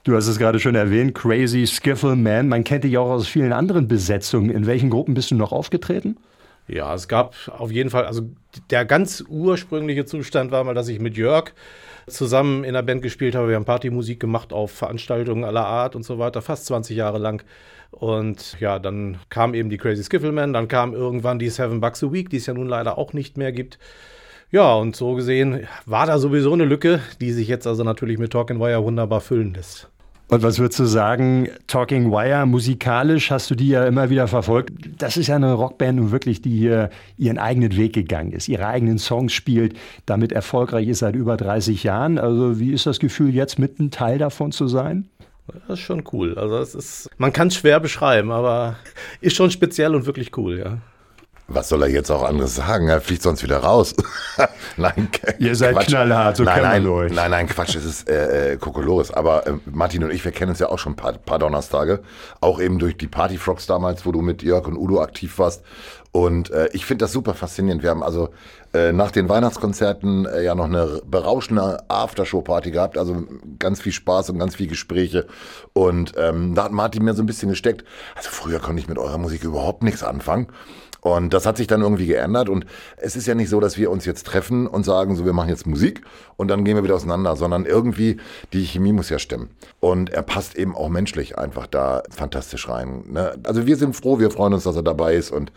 Du 0.08 0.16
hast 0.16 0.28
es 0.28 0.40
gerade 0.40 0.58
schon 0.62 0.76
erwähnt, 0.76 1.14
Crazy 1.16 1.68
Skiffle 1.68 2.16
Man. 2.16 2.48
Man 2.48 2.64
kennt 2.64 2.86
dich 2.86 2.98
auch 2.98 3.10
aus 3.10 3.28
vielen 3.28 3.52
anderen 3.52 3.90
Besetzungen. 3.90 4.50
In 4.50 4.66
welchen 4.66 4.90
Gruppen 4.90 5.14
bist 5.14 5.32
du 5.32 5.36
noch 5.36 5.52
aufgetreten? 5.52 6.16
Ja, 6.70 6.96
es 6.96 7.10
gab 7.10 7.36
auf 7.50 7.72
jeden 7.72 7.90
Fall, 7.90 8.06
also 8.06 8.22
der 8.70 8.86
ganz 8.86 9.22
ursprüngliche 9.28 10.06
Zustand 10.06 10.52
war 10.52 10.64
mal, 10.64 10.74
dass 10.74 10.88
ich 10.88 11.02
mit 11.02 11.18
Jörg 11.18 11.52
zusammen 12.08 12.64
in 12.64 12.74
der 12.74 12.84
Band 12.84 13.02
gespielt 13.02 13.36
habe. 13.36 13.50
Wir 13.50 13.58
haben 13.58 13.66
Partymusik 13.66 14.22
gemacht 14.22 14.54
auf 14.54 14.72
Veranstaltungen 14.72 15.44
aller 15.44 15.66
Art 15.66 15.94
und 15.94 16.04
so 16.04 16.18
weiter, 16.18 16.42
fast 16.42 16.68
20 16.68 16.96
Jahre 16.96 17.18
lang. 17.18 17.44
Und 17.92 18.58
ja, 18.62 18.80
dann 18.80 19.18
kam 19.28 19.54
eben 19.54 19.70
die 19.70 19.78
Crazy 19.78 20.06
Skiffleman, 20.06 20.54
dann 20.54 20.70
kam 20.70 20.94
irgendwann 20.94 21.38
die 21.38 21.50
Seven 21.50 21.82
Bucks 21.82 22.02
a 22.02 22.14
Week, 22.14 22.30
die 22.30 22.38
es 22.38 22.46
ja 22.46 22.54
nun 22.54 22.70
leider 22.70 22.98
auch 22.98 23.12
nicht 23.12 23.36
mehr 23.36 23.52
gibt. 23.52 23.78
Ja, 24.52 24.74
und 24.76 24.96
so 24.96 25.16
gesehen 25.16 25.68
war 25.86 26.06
da 26.06 26.18
sowieso 26.18 26.54
eine 26.54 26.64
Lücke, 26.64 27.02
die 27.20 27.34
sich 27.34 27.50
jetzt 27.50 27.68
also 27.68 27.84
natürlich 27.84 28.20
mit 28.20 28.32
Talk 28.32 28.58
Wire 28.58 28.86
wunderbar 28.86 29.20
füllen 29.20 29.54
lässt. 29.54 29.90
Und 30.30 30.44
was 30.44 30.60
würdest 30.60 30.80
du 30.80 30.86
sagen, 30.86 31.48
Talking 31.68 32.12
Wire, 32.12 32.46
musikalisch 32.46 33.32
hast 33.32 33.50
du 33.50 33.56
die 33.56 33.70
ja 33.70 33.86
immer 33.86 34.10
wieder 34.10 34.28
verfolgt. 34.28 34.74
Das 34.98 35.16
ist 35.16 35.28
ja 35.28 35.38
eine 35.38 35.54
Rockband, 35.54 36.12
wirklich, 36.12 36.42
die 36.42 36.58
hier 36.58 36.90
ihren 37.18 37.38
eigenen 37.38 37.78
Weg 37.78 37.94
gegangen 37.94 38.34
ist, 38.34 38.50
ihre 38.50 38.68
eigenen 38.68 38.98
Songs 38.98 39.32
spielt, 39.32 39.78
damit 40.06 40.34
erfolgreich 40.34 40.90
ist 40.90 41.00
seit 41.00 41.16
über 41.16 41.38
30 41.38 41.84
Jahren. 41.84 42.18
Also 42.18 42.60
wie 42.60 42.74
ist 42.74 42.86
das 42.86 43.00
Gefühl, 43.00 43.34
jetzt 43.34 43.58
mit 43.58 43.80
ein 43.80 43.90
Teil 43.90 44.18
davon 44.18 44.52
zu 44.52 44.68
sein? 44.68 45.08
Das 45.48 45.80
ist 45.80 45.86
schon 45.86 46.04
cool. 46.12 46.38
Also 46.38 46.58
es 46.58 46.76
ist, 46.76 47.10
man 47.18 47.32
kann 47.32 47.48
es 47.48 47.56
schwer 47.56 47.80
beschreiben, 47.80 48.32
aber 48.32 48.76
ist 49.22 49.38
schon 49.38 49.50
speziell 49.50 49.96
und 49.96 50.06
wirklich 50.06 50.36
cool, 50.38 50.60
ja. 50.60 50.78
Was 51.50 51.70
soll 51.70 51.84
er 51.84 51.90
jetzt 51.90 52.12
auch 52.12 52.24
anderes 52.24 52.56
sagen? 52.56 52.90
Er 52.90 53.00
fliegt 53.00 53.22
sonst 53.22 53.42
wieder 53.42 53.60
raus. 53.60 53.96
nein, 54.78 55.08
Ihr 55.40 55.56
seid 55.56 55.76
Quatsch. 55.76 55.88
knallhart, 55.88 56.36
so 56.36 56.44
nein, 56.44 56.62
nein, 56.62 56.88
euch. 56.88 57.14
Nein, 57.14 57.32
nein, 57.32 57.48
Quatsch, 57.48 57.76
es 57.76 57.86
ist 57.86 58.10
äh, 58.10 58.54
äh, 58.54 58.58
Kokolores. 58.58 59.12
Aber 59.12 59.48
äh, 59.48 59.54
Martin 59.66 60.04
und 60.04 60.12
ich, 60.12 60.26
wir 60.26 60.34
kennen 60.34 60.50
uns 60.50 60.60
ja 60.60 60.68
auch 60.68 60.78
schon 60.78 60.94
ein 60.94 60.98
paar, 60.98 61.14
paar 61.14 61.40
Donnerstage. 61.40 62.02
Auch 62.42 62.60
eben 62.60 62.80
durch 62.80 62.98
die 62.98 63.08
Partyfrogs 63.08 63.66
damals, 63.66 64.06
wo 64.06 64.12
du 64.12 64.22
mit 64.22 64.44
Jörg 64.44 64.68
und 64.68 64.76
Udo 64.76 65.02
aktiv 65.02 65.40
warst. 65.40 65.64
Und 66.12 66.50
äh, 66.52 66.68
ich 66.74 66.86
finde 66.86 67.06
das 67.06 67.14
super 67.14 67.34
faszinierend. 67.34 67.82
Wir 67.82 67.92
haben 67.92 68.04
also 68.04 68.30
äh, 68.74 68.92
nach 68.92 69.12
den 69.12 69.30
Weihnachtskonzerten 69.30 70.26
äh, 70.26 70.44
ja 70.44 70.56
noch 70.56 70.66
eine 70.66 71.02
berauschende 71.06 71.84
Aftershow-Party 71.90 72.72
gehabt. 72.72 72.98
Also 72.98 73.24
ganz 73.60 73.80
viel 73.82 73.92
Spaß 73.94 74.32
und 74.32 74.40
ganz 74.40 74.56
viel 74.56 74.68
Gespräche. 74.68 75.28
Und 75.74 76.14
ähm, 76.18 76.56
da 76.56 76.66
hat 76.66 76.72
Martin 76.72 77.04
mir 77.04 77.14
so 77.14 77.24
ein 77.24 77.28
bisschen 77.28 77.50
gesteckt. 77.50 77.86
Also 78.16 78.30
früher 78.32 78.60
konnte 78.60 78.82
ich 78.82 78.90
mit 78.90 78.98
eurer 78.98 79.18
Musik 79.18 79.44
überhaupt 79.44 79.84
nichts 79.84 80.04
anfangen. 80.04 80.48
Und 81.02 81.34
das 81.34 81.46
hat 81.46 81.58
sich 81.58 81.68
dann 81.68 81.82
irgendwie 81.82 82.08
geändert. 82.08 82.50
Und 82.50 82.66
es 82.98 83.16
ist 83.16 83.28
ja 83.28 83.36
nicht 83.36 83.50
so, 83.50 83.60
dass 83.60 83.78
wir 83.78 83.92
uns 83.92 84.06
jetzt 84.06 84.26
treffen 84.26 84.68
und 84.68 84.84
sagen, 84.84 85.16
so, 85.16 85.26
wir 85.26 85.34
machen 85.34 85.50
jetzt 85.50 85.68
Musik 85.68 86.02
und 86.36 86.48
dann 86.48 86.64
gehen 86.64 86.76
wir 86.76 86.84
wieder 86.84 86.96
auseinander, 86.96 87.36
sondern 87.36 87.66
irgendwie 87.66 88.18
die 88.54 88.66
Chemie 88.66 88.94
muss 88.94 89.10
ja 89.10 89.20
stimmen. 89.20 89.50
Und 89.80 90.10
er 90.10 90.24
passt 90.24 90.56
eben 90.56 90.76
auch 90.76 90.90
menschlich 90.90 91.38
einfach 91.38 91.68
da 91.68 92.04
fantastisch 92.10 92.68
rein. 92.68 93.04
Ne? 93.10 93.38
Also 93.44 93.66
wir 93.66 93.78
sind 93.78 93.96
froh, 93.96 94.20
wir 94.20 94.32
freuen 94.32 94.54
uns, 94.54 94.64
dass 94.64 94.76
er 94.76 94.84
dabei 94.84 95.16
ist 95.16 95.32
und 95.32 95.52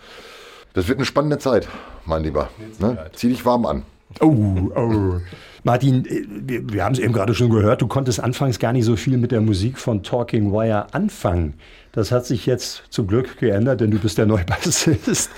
das 0.74 0.86
wird 0.86 0.98
eine 0.98 1.06
spannende 1.06 1.38
Zeit, 1.38 1.66
mein 2.04 2.22
Lieber. 2.22 2.48
Ne? 2.78 3.10
Zieh 3.14 3.28
dich 3.28 3.44
warm 3.44 3.66
an. 3.66 3.82
Oh, 4.18 4.70
oh. 4.74 5.20
Martin, 5.62 6.04
äh, 6.06 6.62
wir, 6.64 6.84
haben 6.84 6.94
es 6.94 6.98
eben 6.98 7.12
gerade 7.12 7.34
schon 7.34 7.50
gehört, 7.50 7.82
du 7.82 7.86
konntest 7.86 8.20
anfangs 8.20 8.58
gar 8.58 8.72
nicht 8.72 8.84
so 8.84 8.96
viel 8.96 9.18
mit 9.18 9.30
der 9.30 9.40
Musik 9.40 9.78
von 9.78 10.02
Talking 10.02 10.52
Wire 10.52 10.92
anfangen. 10.92 11.54
Das 11.92 12.10
hat 12.10 12.26
sich 12.26 12.46
jetzt 12.46 12.84
zum 12.90 13.06
Glück 13.06 13.38
geändert, 13.38 13.80
denn 13.80 13.90
du 13.90 13.98
bist 13.98 14.18
der 14.18 14.26
neue 14.26 14.44
Bassist. 14.44 15.30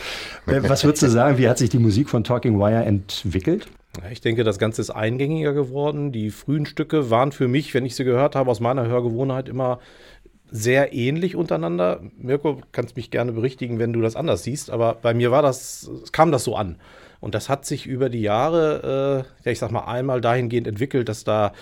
Äh, 0.46 0.62
was 0.68 0.84
würdest 0.84 1.02
du 1.02 1.08
sagen, 1.08 1.38
wie 1.38 1.48
hat 1.48 1.58
sich 1.58 1.70
die 1.70 1.78
Musik 1.78 2.08
von 2.08 2.24
Talking 2.24 2.58
Wire 2.58 2.84
entwickelt? 2.84 3.66
Ich 4.10 4.22
denke, 4.22 4.42
das 4.42 4.58
Ganze 4.58 4.80
ist 4.80 4.90
eingängiger 4.90 5.52
geworden. 5.52 6.12
Die 6.12 6.30
frühen 6.30 6.64
Stücke 6.64 7.10
waren 7.10 7.30
für 7.30 7.46
mich, 7.46 7.74
wenn 7.74 7.84
ich 7.84 7.94
sie 7.94 8.04
gehört 8.04 8.34
habe, 8.34 8.50
aus 8.50 8.60
meiner 8.60 8.86
Hörgewohnheit 8.86 9.50
immer 9.50 9.80
sehr 10.50 10.94
ähnlich 10.94 11.36
untereinander. 11.36 12.00
Mirko, 12.18 12.60
kannst 12.72 12.96
mich 12.96 13.10
gerne 13.10 13.32
berichtigen, 13.32 13.78
wenn 13.78 13.92
du 13.92 14.00
das 14.00 14.16
anders 14.16 14.44
siehst, 14.44 14.70
aber 14.70 14.94
bei 14.94 15.14
mir 15.14 15.30
war 15.30 15.42
das, 15.42 15.90
kam 16.12 16.32
das 16.32 16.44
so 16.44 16.56
an. 16.56 16.76
Und 17.22 17.36
das 17.36 17.48
hat 17.48 17.64
sich 17.64 17.86
über 17.86 18.08
die 18.08 18.20
Jahre, 18.20 19.24
äh, 19.44 19.44
ja, 19.44 19.52
ich 19.52 19.60
sag 19.60 19.70
mal, 19.70 19.84
einmal 19.84 20.20
dahingehend 20.20 20.66
entwickelt, 20.66 21.08
dass 21.08 21.22
da 21.22 21.52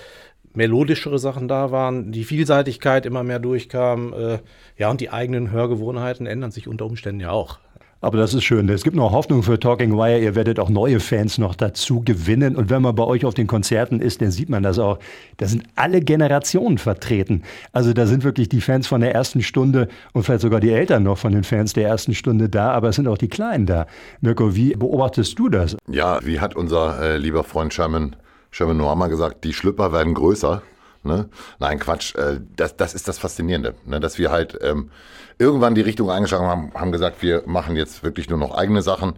melodischere 0.54 1.18
Sachen 1.18 1.48
da 1.48 1.70
waren, 1.70 2.12
die 2.12 2.24
Vielseitigkeit 2.24 3.04
immer 3.04 3.22
mehr 3.22 3.38
durchkam. 3.38 4.14
Äh, 4.14 4.38
ja, 4.78 4.90
und 4.90 5.02
die 5.02 5.10
eigenen 5.10 5.50
Hörgewohnheiten 5.50 6.26
ändern 6.26 6.50
sich 6.50 6.66
unter 6.66 6.86
Umständen 6.86 7.20
ja 7.20 7.30
auch. 7.30 7.58
Aber 8.02 8.16
das 8.16 8.32
ist 8.32 8.44
schön. 8.44 8.66
Es 8.70 8.82
gibt 8.82 8.96
noch 8.96 9.12
Hoffnung 9.12 9.42
für 9.42 9.60
Talking 9.60 9.92
Wire. 9.92 10.20
Ihr 10.20 10.34
werdet 10.34 10.58
auch 10.58 10.70
neue 10.70 11.00
Fans 11.00 11.36
noch 11.36 11.54
dazu 11.54 12.00
gewinnen. 12.02 12.56
Und 12.56 12.70
wenn 12.70 12.80
man 12.80 12.94
bei 12.94 13.04
euch 13.04 13.26
auf 13.26 13.34
den 13.34 13.46
Konzerten 13.46 14.00
ist, 14.00 14.22
dann 14.22 14.30
sieht 14.30 14.48
man 14.48 14.62
das 14.62 14.78
auch. 14.78 14.98
Da 15.36 15.46
sind 15.46 15.64
alle 15.76 16.00
Generationen 16.00 16.78
vertreten. 16.78 17.42
Also 17.72 17.92
da 17.92 18.06
sind 18.06 18.24
wirklich 18.24 18.48
die 18.48 18.62
Fans 18.62 18.86
von 18.86 19.02
der 19.02 19.14
ersten 19.14 19.42
Stunde 19.42 19.88
und 20.14 20.22
vielleicht 20.22 20.40
sogar 20.40 20.60
die 20.60 20.70
Eltern 20.70 21.02
noch 21.02 21.18
von 21.18 21.32
den 21.32 21.44
Fans 21.44 21.74
der 21.74 21.88
ersten 21.88 22.14
Stunde 22.14 22.48
da. 22.48 22.70
Aber 22.72 22.88
es 22.88 22.96
sind 22.96 23.06
auch 23.06 23.18
die 23.18 23.28
Kleinen 23.28 23.66
da. 23.66 23.86
Mirko, 24.22 24.56
wie 24.56 24.72
beobachtest 24.74 25.38
du 25.38 25.50
das? 25.50 25.76
Ja, 25.86 26.20
wie 26.24 26.40
hat 26.40 26.56
unser 26.56 27.02
äh, 27.02 27.16
lieber 27.18 27.44
Freund 27.44 27.74
Sherman, 27.74 28.16
Sherman 28.50 28.78
Noama 28.78 29.08
gesagt, 29.08 29.44
die 29.44 29.52
Schlüpper 29.52 29.92
werden 29.92 30.14
größer. 30.14 30.62
Ne? 31.02 31.28
Nein, 31.58 31.78
Quatsch. 31.78 32.14
Äh, 32.14 32.40
das, 32.56 32.76
das 32.76 32.94
ist 32.94 33.08
das 33.08 33.18
Faszinierende, 33.18 33.74
ne? 33.86 34.00
dass 34.00 34.18
wir 34.18 34.30
halt 34.30 34.58
ähm, 34.62 34.90
irgendwann 35.38 35.74
die 35.74 35.80
Richtung 35.80 36.10
eingeschlagen 36.10 36.46
haben, 36.46 36.72
haben 36.74 36.92
gesagt, 36.92 37.22
wir 37.22 37.42
machen 37.46 37.74
jetzt 37.76 38.02
wirklich 38.02 38.28
nur 38.28 38.38
noch 38.38 38.54
eigene 38.54 38.82
Sachen. 38.82 39.14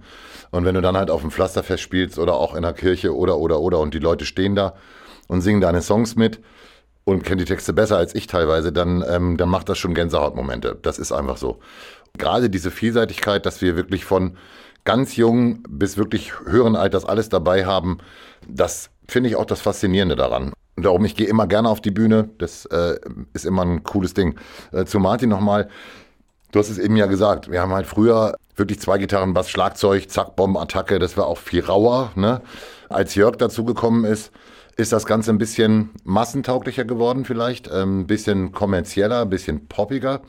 Und 0.52 0.64
wenn 0.64 0.74
du 0.74 0.80
dann 0.80 0.96
halt 0.96 1.10
auf 1.10 1.22
dem 1.22 1.30
Pflasterfest 1.30 1.82
spielst 1.82 2.18
oder 2.18 2.34
auch 2.34 2.54
in 2.54 2.62
der 2.62 2.72
Kirche 2.72 3.16
oder, 3.16 3.38
oder, 3.38 3.60
oder 3.60 3.80
und 3.80 3.94
die 3.94 3.98
Leute 3.98 4.24
stehen 4.24 4.54
da 4.54 4.74
und 5.26 5.40
singen 5.40 5.60
deine 5.60 5.82
Songs 5.82 6.14
mit 6.14 6.40
und 7.04 7.24
kennen 7.24 7.38
die 7.38 7.44
Texte 7.44 7.72
besser 7.72 7.96
als 7.96 8.14
ich 8.14 8.28
teilweise, 8.28 8.72
dann, 8.72 9.04
ähm, 9.08 9.36
dann 9.36 9.48
macht 9.48 9.68
das 9.68 9.78
schon 9.78 9.94
Gänsehautmomente. 9.94 10.78
Das 10.82 11.00
ist 11.00 11.10
einfach 11.10 11.36
so. 11.36 11.58
Gerade 12.16 12.48
diese 12.48 12.70
Vielseitigkeit, 12.70 13.44
dass 13.44 13.60
wir 13.60 13.74
wirklich 13.74 14.04
von 14.04 14.36
ganz 14.84 15.16
jung 15.16 15.64
bis 15.68 15.96
wirklich 15.96 16.38
höheren 16.44 16.76
Alters 16.76 17.04
alles 17.04 17.28
dabei 17.28 17.64
haben, 17.66 17.98
das 18.46 18.90
finde 19.08 19.30
ich 19.30 19.36
auch 19.36 19.46
das 19.46 19.60
Faszinierende 19.60 20.14
daran. 20.14 20.52
Darum, 20.76 21.04
ich 21.04 21.16
gehe 21.16 21.26
immer 21.26 21.46
gerne 21.46 21.68
auf 21.68 21.80
die 21.80 21.90
Bühne. 21.90 22.30
Das 22.38 22.66
äh, 22.66 22.98
ist 23.32 23.44
immer 23.44 23.62
ein 23.62 23.82
cooles 23.82 24.14
Ding. 24.14 24.36
Äh, 24.72 24.84
zu 24.84 24.98
Martin 24.98 25.28
nochmal. 25.28 25.68
Du 26.52 26.58
hast 26.58 26.68
es 26.68 26.78
eben 26.78 26.96
ja 26.96 27.06
gesagt. 27.06 27.50
Wir 27.50 27.60
haben 27.62 27.72
halt 27.72 27.86
früher 27.86 28.36
wirklich 28.56 28.80
zwei 28.80 28.98
Gitarren, 28.98 29.34
Bass, 29.34 29.50
Schlagzeug, 29.50 30.10
Zack, 30.10 30.36
Bomben, 30.36 30.58
Attacke. 30.58 30.98
Das 30.98 31.16
war 31.16 31.26
auch 31.26 31.38
viel 31.38 31.64
rauer. 31.64 32.12
Ne? 32.14 32.42
Als 32.88 33.14
Jörg 33.14 33.36
dazugekommen 33.36 34.04
ist, 34.04 34.32
ist 34.76 34.92
das 34.92 35.06
Ganze 35.06 35.30
ein 35.30 35.38
bisschen 35.38 35.90
massentauglicher 36.04 36.84
geworden 36.84 37.24
vielleicht. 37.24 37.70
Ähm, 37.72 38.00
ein 38.00 38.06
bisschen 38.06 38.52
kommerzieller, 38.52 39.22
ein 39.22 39.30
bisschen 39.30 39.66
poppiger. 39.68 40.22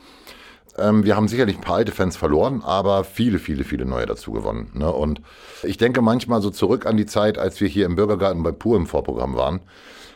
Ähm, 0.76 1.04
wir 1.04 1.16
haben 1.16 1.28
sicherlich 1.28 1.56
ein 1.56 1.62
paar 1.62 1.76
alte 1.76 1.92
Fans 1.92 2.16
verloren, 2.16 2.62
aber 2.64 3.04
viele, 3.04 3.38
viele, 3.38 3.64
viele 3.64 3.84
neue 3.84 4.06
dazu 4.06 4.32
gewonnen. 4.32 4.70
Ne? 4.74 4.90
Und 4.90 5.20
ich 5.62 5.76
denke 5.76 6.02
manchmal 6.02 6.42
so 6.42 6.50
zurück 6.50 6.86
an 6.86 6.96
die 6.96 7.06
Zeit, 7.06 7.38
als 7.38 7.60
wir 7.60 7.68
hier 7.68 7.86
im 7.86 7.96
Bürgergarten 7.96 8.42
bei 8.42 8.52
Pur 8.52 8.76
im 8.76 8.86
Vorprogramm 8.86 9.36
waren. 9.36 9.60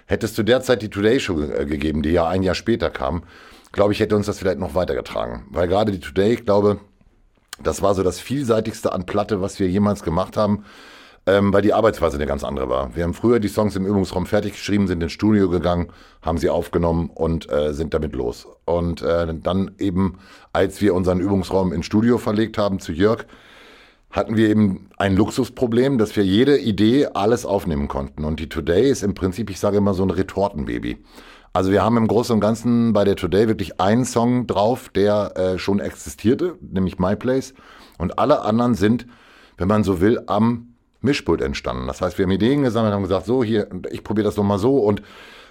Hättest 0.09 0.38
du 0.38 0.43
derzeit 0.43 0.81
die 0.81 0.88
Today 0.88 1.21
Show 1.21 1.38
äh, 1.43 1.67
gegeben, 1.67 2.03
die 2.03 2.11
ja 2.11 2.27
ein 2.27 2.43
Jahr 2.43 2.55
später 2.55 2.88
kam, 2.88 3.25
glaube 3.73 3.93
ich, 3.93 4.00
hätte 4.00 4.17
uns 4.17 4.25
das 4.25 4.38
vielleicht 4.38 4.59
noch 4.59 4.75
weitergetragen. 4.75 5.45
Weil 5.50 5.69
gerade 5.69 5.93
die 5.93 6.00
Today, 6.00 6.33
ich 6.33 6.47
glaube, 6.47 6.81
das 7.62 7.83
war 7.83 7.95
so 7.95 8.03
das 8.03 8.19
vielseitigste 8.19 8.93
an 8.93 9.05
Platte, 9.05 9.43
was 9.43 9.61
wir 9.61 9.69
jemals 9.69 10.03
gemacht 10.03 10.38
haben, 10.38 10.65
ähm, 11.27 11.53
weil 11.53 11.61
die 11.61 11.75
Arbeitsweise 11.75 12.17
eine 12.17 12.25
ganz 12.25 12.43
andere 12.43 12.71
war. 12.71 12.97
Wir 12.97 13.05
haben 13.05 13.12
früher 13.12 13.38
die 13.38 13.49
Songs 13.49 13.77
im 13.77 13.85
Übungsraum 13.85 14.25
fertig 14.25 14.53
geschrieben, 14.53 14.87
sind 14.87 15.03
ins 15.03 15.12
Studio 15.12 15.50
gegangen, 15.50 15.93
haben 16.23 16.38
sie 16.38 16.49
aufgenommen 16.49 17.11
und 17.15 17.53
äh, 17.53 17.75
sind 17.75 17.93
damit 17.93 18.15
los. 18.15 18.47
Und 18.65 19.03
äh, 19.03 19.27
dann 19.35 19.73
eben, 19.79 20.21
als 20.55 20.81
wir 20.81 20.95
unseren 20.95 21.21
Übungsraum 21.21 21.71
ins 21.71 21.85
Studio 21.85 22.17
verlegt 22.17 22.57
haben 22.57 22.79
zu 22.79 22.93
Jörg, 22.93 23.27
hatten 24.11 24.37
wir 24.37 24.49
eben 24.49 24.88
ein 24.97 25.17
Luxusproblem, 25.17 25.99
dass 25.99 26.17
wir 26.17 26.25
jede 26.25 26.59
Idee 26.59 27.07
alles 27.12 27.45
aufnehmen 27.45 27.88
konnten. 27.88 28.25
Und 28.25 28.41
die 28.41 28.49
Today 28.49 28.91
ist 28.91 29.03
im 29.03 29.15
Prinzip, 29.15 29.50
ich 29.50 29.61
sage 29.61 29.77
immer, 29.77 29.95
so 29.95 30.03
ein 30.03 30.11
Retortenbaby. 30.11 30.99
Also 31.53 31.71
wir 31.71 31.83
haben 31.83 31.97
im 31.97 32.07
Großen 32.07 32.35
und 32.35 32.41
Ganzen 32.41 32.93
bei 32.93 33.05
der 33.05 33.17
Today 33.17 33.49
wirklich 33.49 33.81
einen 33.81 34.05
Song 34.05 34.47
drauf, 34.47 34.91
der 34.91 35.37
äh, 35.37 35.59
schon 35.59 35.81
existierte, 35.81 36.57
nämlich 36.61 36.99
My 36.99 37.17
Place. 37.17 37.55
Und 37.99 38.19
alle 38.19 38.43
anderen 38.43 38.75
sind, 38.75 39.07
wenn 39.57 39.69
man 39.69 39.85
so 39.85 40.00
will, 40.00 40.23
am 40.27 40.75
Mischpult 41.00 41.41
entstanden. 41.41 41.87
Das 41.87 42.00
heißt, 42.00 42.19
wir 42.19 42.25
haben 42.25 42.33
Ideen 42.33 42.62
gesammelt, 42.62 42.93
haben 42.95 43.03
gesagt, 43.03 43.27
so 43.27 43.45
hier, 43.45 43.69
ich 43.91 44.05
probiere 44.05 44.25
das 44.27 44.37
nochmal 44.37 44.59
so 44.59 44.79
und, 44.79 45.03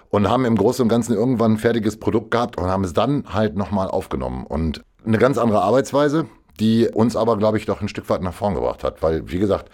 und 0.10 0.30
haben 0.30 0.46
im 0.46 0.56
Großen 0.56 0.84
und 0.84 0.90
Ganzen 0.90 1.14
irgendwann 1.14 1.54
ein 1.54 1.58
fertiges 1.58 1.98
Produkt 1.98 2.32
gehabt 2.32 2.58
und 2.58 2.66
haben 2.66 2.84
es 2.84 2.94
dann 2.94 3.26
halt 3.34 3.56
nochmal 3.56 3.88
aufgenommen. 3.88 4.46
Und 4.46 4.84
eine 5.06 5.18
ganz 5.18 5.38
andere 5.38 5.62
Arbeitsweise, 5.62 6.26
die 6.60 6.88
uns 6.88 7.16
aber, 7.16 7.38
glaube 7.38 7.58
ich, 7.58 7.66
doch 7.66 7.82
ein 7.82 7.88
Stück 7.88 8.10
weit 8.10 8.22
nach 8.22 8.34
vorn 8.34 8.56
gebracht 8.56 8.84
hat. 8.84 9.02
Weil, 9.02 9.30
wie 9.30 9.40
gesagt, 9.40 9.70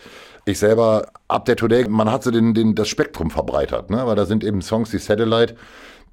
ich 0.46 0.60
selber, 0.60 1.08
ab 1.28 1.46
der 1.46 1.56
Today, 1.56 1.88
man 1.88 2.12
hat 2.12 2.24
so 2.24 2.32
den, 2.32 2.54
den, 2.54 2.76
das 2.76 2.90
Spektrum 2.90 3.32
verbreitert, 3.32 3.90
ne? 3.90 4.06
weil 4.06 4.16
da 4.16 4.26
sind 4.26 4.44
eben 4.44 4.62
Songs 4.62 4.92
wie 4.92 4.98
Satellite, 4.98 5.56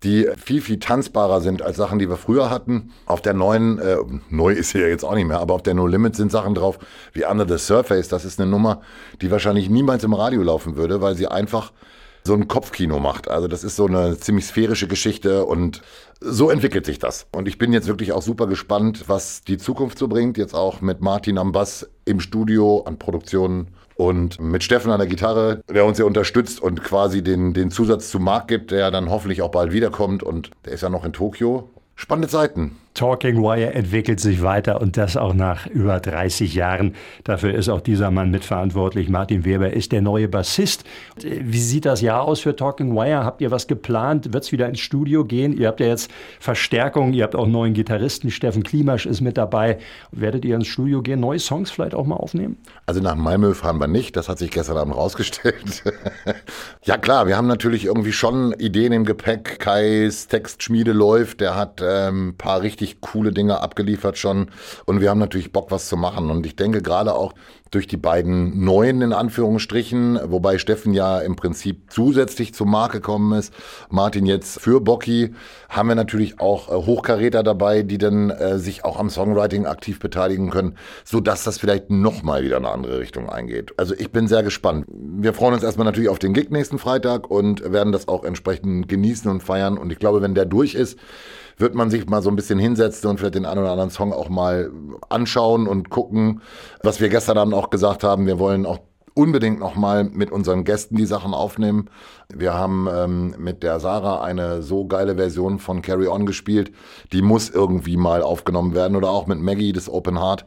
die 0.02 0.28
viel, 0.42 0.62
viel 0.62 0.78
tanzbarer 0.78 1.40
sind 1.40 1.62
als 1.62 1.76
Sachen, 1.76 1.98
die 1.98 2.08
wir 2.08 2.16
früher 2.16 2.48
hatten. 2.48 2.92
Auf 3.04 3.20
der 3.20 3.34
neuen, 3.34 3.78
äh, 3.78 3.96
neu 4.30 4.52
ist 4.52 4.70
sie 4.70 4.80
ja 4.80 4.86
jetzt 4.86 5.04
auch 5.04 5.14
nicht 5.14 5.26
mehr, 5.26 5.40
aber 5.40 5.54
auf 5.54 5.62
der 5.62 5.74
No 5.74 5.86
Limit 5.86 6.16
sind 6.16 6.32
Sachen 6.32 6.54
drauf 6.54 6.78
wie 7.12 7.26
Under 7.26 7.46
the 7.46 7.58
Surface. 7.62 8.08
Das 8.08 8.24
ist 8.24 8.40
eine 8.40 8.50
Nummer, 8.50 8.80
die 9.20 9.30
wahrscheinlich 9.30 9.68
niemals 9.68 10.04
im 10.04 10.14
Radio 10.14 10.42
laufen 10.42 10.76
würde, 10.76 11.02
weil 11.02 11.16
sie 11.16 11.26
einfach 11.26 11.72
so 12.24 12.34
ein 12.34 12.48
Kopfkino 12.48 12.98
macht. 12.98 13.28
Also 13.28 13.48
das 13.48 13.64
ist 13.64 13.76
so 13.76 13.86
eine 13.86 14.18
ziemlich 14.18 14.46
sphärische 14.46 14.88
Geschichte 14.88 15.44
und 15.44 15.82
so 16.20 16.50
entwickelt 16.50 16.84
sich 16.84 16.98
das. 16.98 17.26
Und 17.32 17.48
ich 17.48 17.58
bin 17.58 17.72
jetzt 17.72 17.88
wirklich 17.88 18.12
auch 18.12 18.22
super 18.22 18.46
gespannt, 18.46 19.04
was 19.06 19.42
die 19.42 19.58
Zukunft 19.58 19.98
so 19.98 20.06
bringt. 20.06 20.36
Jetzt 20.36 20.54
auch 20.54 20.80
mit 20.80 21.00
Martin 21.00 21.38
am 21.38 21.52
Bass 21.52 21.88
im 22.04 22.20
Studio 22.20 22.82
an 22.82 22.98
Produktionen 22.98 23.68
und 23.94 24.40
mit 24.40 24.62
Steffen 24.62 24.92
an 24.92 24.98
der 24.98 25.08
Gitarre, 25.08 25.62
der 25.68 25.84
uns 25.84 25.98
ja 25.98 26.04
unterstützt 26.04 26.60
und 26.60 26.82
quasi 26.82 27.22
den, 27.22 27.54
den 27.54 27.70
Zusatz 27.70 28.10
zu 28.10 28.18
Marc 28.18 28.48
gibt, 28.48 28.70
der 28.70 28.90
dann 28.90 29.10
hoffentlich 29.10 29.42
auch 29.42 29.50
bald 29.50 29.72
wiederkommt. 29.72 30.22
Und 30.22 30.50
der 30.64 30.72
ist 30.72 30.82
ja 30.82 30.90
noch 30.90 31.04
in 31.04 31.12
Tokio. 31.12 31.70
Spannende 31.96 32.28
Zeiten. 32.28 32.76
Talking 33.00 33.42
Wire 33.42 33.72
entwickelt 33.72 34.20
sich 34.20 34.42
weiter 34.42 34.78
und 34.82 34.98
das 34.98 35.16
auch 35.16 35.32
nach 35.32 35.66
über 35.66 36.00
30 36.00 36.52
Jahren. 36.52 36.94
Dafür 37.24 37.54
ist 37.54 37.70
auch 37.70 37.80
dieser 37.80 38.10
Mann 38.10 38.30
mitverantwortlich. 38.30 39.08
Martin 39.08 39.46
Weber 39.46 39.72
ist 39.72 39.92
der 39.92 40.02
neue 40.02 40.28
Bassist. 40.28 40.84
Wie 41.16 41.60
sieht 41.60 41.86
das 41.86 42.02
Jahr 42.02 42.20
aus 42.20 42.40
für 42.40 42.54
Talking 42.54 42.94
Wire? 42.94 43.24
Habt 43.24 43.40
ihr 43.40 43.50
was 43.50 43.66
geplant? 43.66 44.34
Wird 44.34 44.44
es 44.44 44.52
wieder 44.52 44.68
ins 44.68 44.80
Studio 44.80 45.24
gehen? 45.24 45.56
Ihr 45.56 45.68
habt 45.68 45.80
ja 45.80 45.86
jetzt 45.86 46.10
Verstärkung, 46.40 47.14
ihr 47.14 47.24
habt 47.24 47.34
auch 47.34 47.46
neuen 47.46 47.72
Gitarristen. 47.72 48.30
Steffen 48.30 48.64
Klimasch 48.64 49.06
ist 49.06 49.22
mit 49.22 49.38
dabei. 49.38 49.78
Werdet 50.10 50.44
ihr 50.44 50.56
ins 50.56 50.66
Studio 50.66 51.00
gehen, 51.00 51.20
neue 51.20 51.38
Songs 51.38 51.70
vielleicht 51.70 51.94
auch 51.94 52.04
mal 52.04 52.16
aufnehmen? 52.16 52.58
Also 52.84 53.00
nach 53.00 53.14
Malmö 53.14 53.54
fahren 53.54 53.78
wir 53.78 53.88
nicht. 53.88 54.14
Das 54.14 54.28
hat 54.28 54.38
sich 54.38 54.50
gestern 54.50 54.76
Abend 54.76 54.94
rausgestellt. 54.94 55.84
ja 56.84 56.98
klar, 56.98 57.26
wir 57.26 57.38
haben 57.38 57.46
natürlich 57.46 57.86
irgendwie 57.86 58.12
schon 58.12 58.52
Ideen 58.58 58.92
im 58.92 59.06
Gepäck. 59.06 59.58
Kais 59.58 60.28
Textschmiede 60.28 60.92
läuft. 60.92 61.40
Der 61.40 61.56
hat 61.56 61.80
ein 61.80 62.08
ähm, 62.08 62.34
paar 62.36 62.60
richtig 62.60 62.89
coole 63.00 63.32
Dinge 63.32 63.60
abgeliefert 63.60 64.18
schon. 64.18 64.50
Und 64.86 65.00
wir 65.00 65.10
haben 65.10 65.18
natürlich 65.18 65.52
Bock, 65.52 65.70
was 65.70 65.88
zu 65.88 65.96
machen. 65.96 66.30
Und 66.30 66.46
ich 66.46 66.56
denke 66.56 66.82
gerade 66.82 67.14
auch 67.14 67.34
durch 67.70 67.86
die 67.86 67.96
beiden 67.96 68.64
neuen 68.64 69.00
in 69.00 69.12
Anführungsstrichen, 69.12 70.18
wobei 70.24 70.58
Steffen 70.58 70.92
ja 70.92 71.20
im 71.20 71.36
Prinzip 71.36 71.90
zusätzlich 71.90 72.52
zur 72.52 72.66
Marke 72.66 72.98
gekommen 72.98 73.38
ist, 73.38 73.54
Martin 73.88 74.26
jetzt 74.26 74.60
für 74.60 74.80
Bocky, 74.80 75.34
haben 75.68 75.88
wir 75.88 75.94
natürlich 75.94 76.40
auch 76.40 76.68
äh, 76.68 76.86
Hochkaräter 76.86 77.42
dabei, 77.42 77.82
die 77.82 77.98
dann 77.98 78.30
äh, 78.30 78.58
sich 78.58 78.84
auch 78.84 78.98
am 78.98 79.08
Songwriting 79.08 79.66
aktiv 79.66 80.00
beteiligen 80.00 80.50
können, 80.50 80.76
so 81.04 81.20
dass 81.20 81.44
das 81.44 81.58
vielleicht 81.58 81.90
nochmal 81.90 82.42
wieder 82.42 82.56
in 82.56 82.64
eine 82.64 82.74
andere 82.74 82.98
Richtung 82.98 83.28
eingeht. 83.28 83.72
Also 83.76 83.94
ich 83.94 84.10
bin 84.10 84.26
sehr 84.26 84.42
gespannt. 84.42 84.86
Wir 84.88 85.32
freuen 85.32 85.54
uns 85.54 85.62
erstmal 85.62 85.84
natürlich 85.84 86.08
auf 86.08 86.18
den 86.18 86.34
Gig 86.34 86.50
nächsten 86.50 86.78
Freitag 86.78 87.30
und 87.30 87.72
werden 87.72 87.92
das 87.92 88.08
auch 88.08 88.24
entsprechend 88.24 88.88
genießen 88.88 89.30
und 89.30 89.42
feiern. 89.42 89.78
Und 89.78 89.92
ich 89.92 89.98
glaube, 89.98 90.22
wenn 90.22 90.34
der 90.34 90.44
durch 90.44 90.74
ist, 90.74 90.98
wird 91.60 91.74
man 91.74 91.90
sich 91.90 92.08
mal 92.08 92.22
so 92.22 92.30
ein 92.30 92.36
bisschen 92.36 92.58
hinsetzen 92.58 93.08
und 93.08 93.18
vielleicht 93.18 93.34
den 93.34 93.44
einen 93.44 93.60
oder 93.60 93.72
anderen 93.72 93.90
Song 93.90 94.12
auch 94.12 94.28
mal 94.28 94.70
anschauen 95.08 95.66
und 95.66 95.90
gucken, 95.90 96.40
was 96.82 97.00
wir 97.00 97.08
gestern 97.08 97.38
Abend 97.38 97.54
auch 97.54 97.59
gesagt 97.68 98.04
haben. 98.04 98.26
Wir 98.26 98.38
wollen 98.38 98.64
auch 98.64 98.78
unbedingt 99.14 99.60
nochmal 99.60 100.04
mit 100.04 100.30
unseren 100.30 100.64
Gästen 100.64 100.96
die 100.96 101.06
Sachen 101.06 101.34
aufnehmen. 101.34 101.90
Wir 102.32 102.54
haben 102.54 102.88
ähm, 102.92 103.34
mit 103.38 103.62
der 103.62 103.80
Sarah 103.80 104.22
eine 104.22 104.62
so 104.62 104.86
geile 104.86 105.16
Version 105.16 105.58
von 105.58 105.82
Carry 105.82 106.08
On 106.08 106.26
gespielt. 106.26 106.72
Die 107.12 107.22
muss 107.22 107.50
irgendwie 107.50 107.96
mal 107.96 108.22
aufgenommen 108.22 108.74
werden. 108.74 108.96
Oder 108.96 109.10
auch 109.10 109.26
mit 109.26 109.40
Maggie, 109.40 109.72
das 109.72 109.88
Open 109.88 110.18
Heart. 110.18 110.46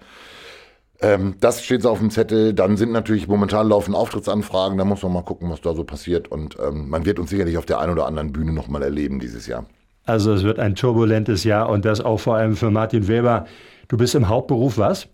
Ähm, 1.01 1.35
das 1.39 1.63
steht 1.63 1.81
so 1.81 1.89
auf 1.89 1.99
dem 1.99 2.09
Zettel. 2.09 2.53
Dann 2.53 2.77
sind 2.77 2.91
natürlich 2.91 3.27
momentan 3.27 3.67
laufen 3.67 3.93
Auftrittsanfragen. 3.93 4.77
Da 4.77 4.85
muss 4.85 5.03
man 5.03 5.13
mal 5.13 5.23
gucken, 5.23 5.49
was 5.49 5.61
da 5.61 5.73
so 5.73 5.83
passiert. 5.83 6.29
Und 6.29 6.57
ähm, 6.65 6.89
man 6.89 7.05
wird 7.05 7.19
uns 7.19 7.29
sicherlich 7.29 7.57
auf 7.57 7.65
der 7.65 7.79
einen 7.79 7.91
oder 7.91 8.05
anderen 8.05 8.31
Bühne 8.31 8.53
nochmal 8.53 8.81
erleben 8.81 9.19
dieses 9.19 9.45
Jahr. 9.45 9.65
Also 10.05 10.33
es 10.33 10.43
wird 10.43 10.59
ein 10.59 10.75
turbulentes 10.75 11.43
Jahr 11.43 11.69
und 11.69 11.85
das 11.85 12.01
auch 12.01 12.19
vor 12.19 12.35
allem 12.35 12.55
für 12.55 12.71
Martin 12.71 13.07
Weber. 13.07 13.45
Du 13.87 13.97
bist 13.97 14.15
im 14.15 14.27
Hauptberuf 14.27 14.77
was? 14.77 15.07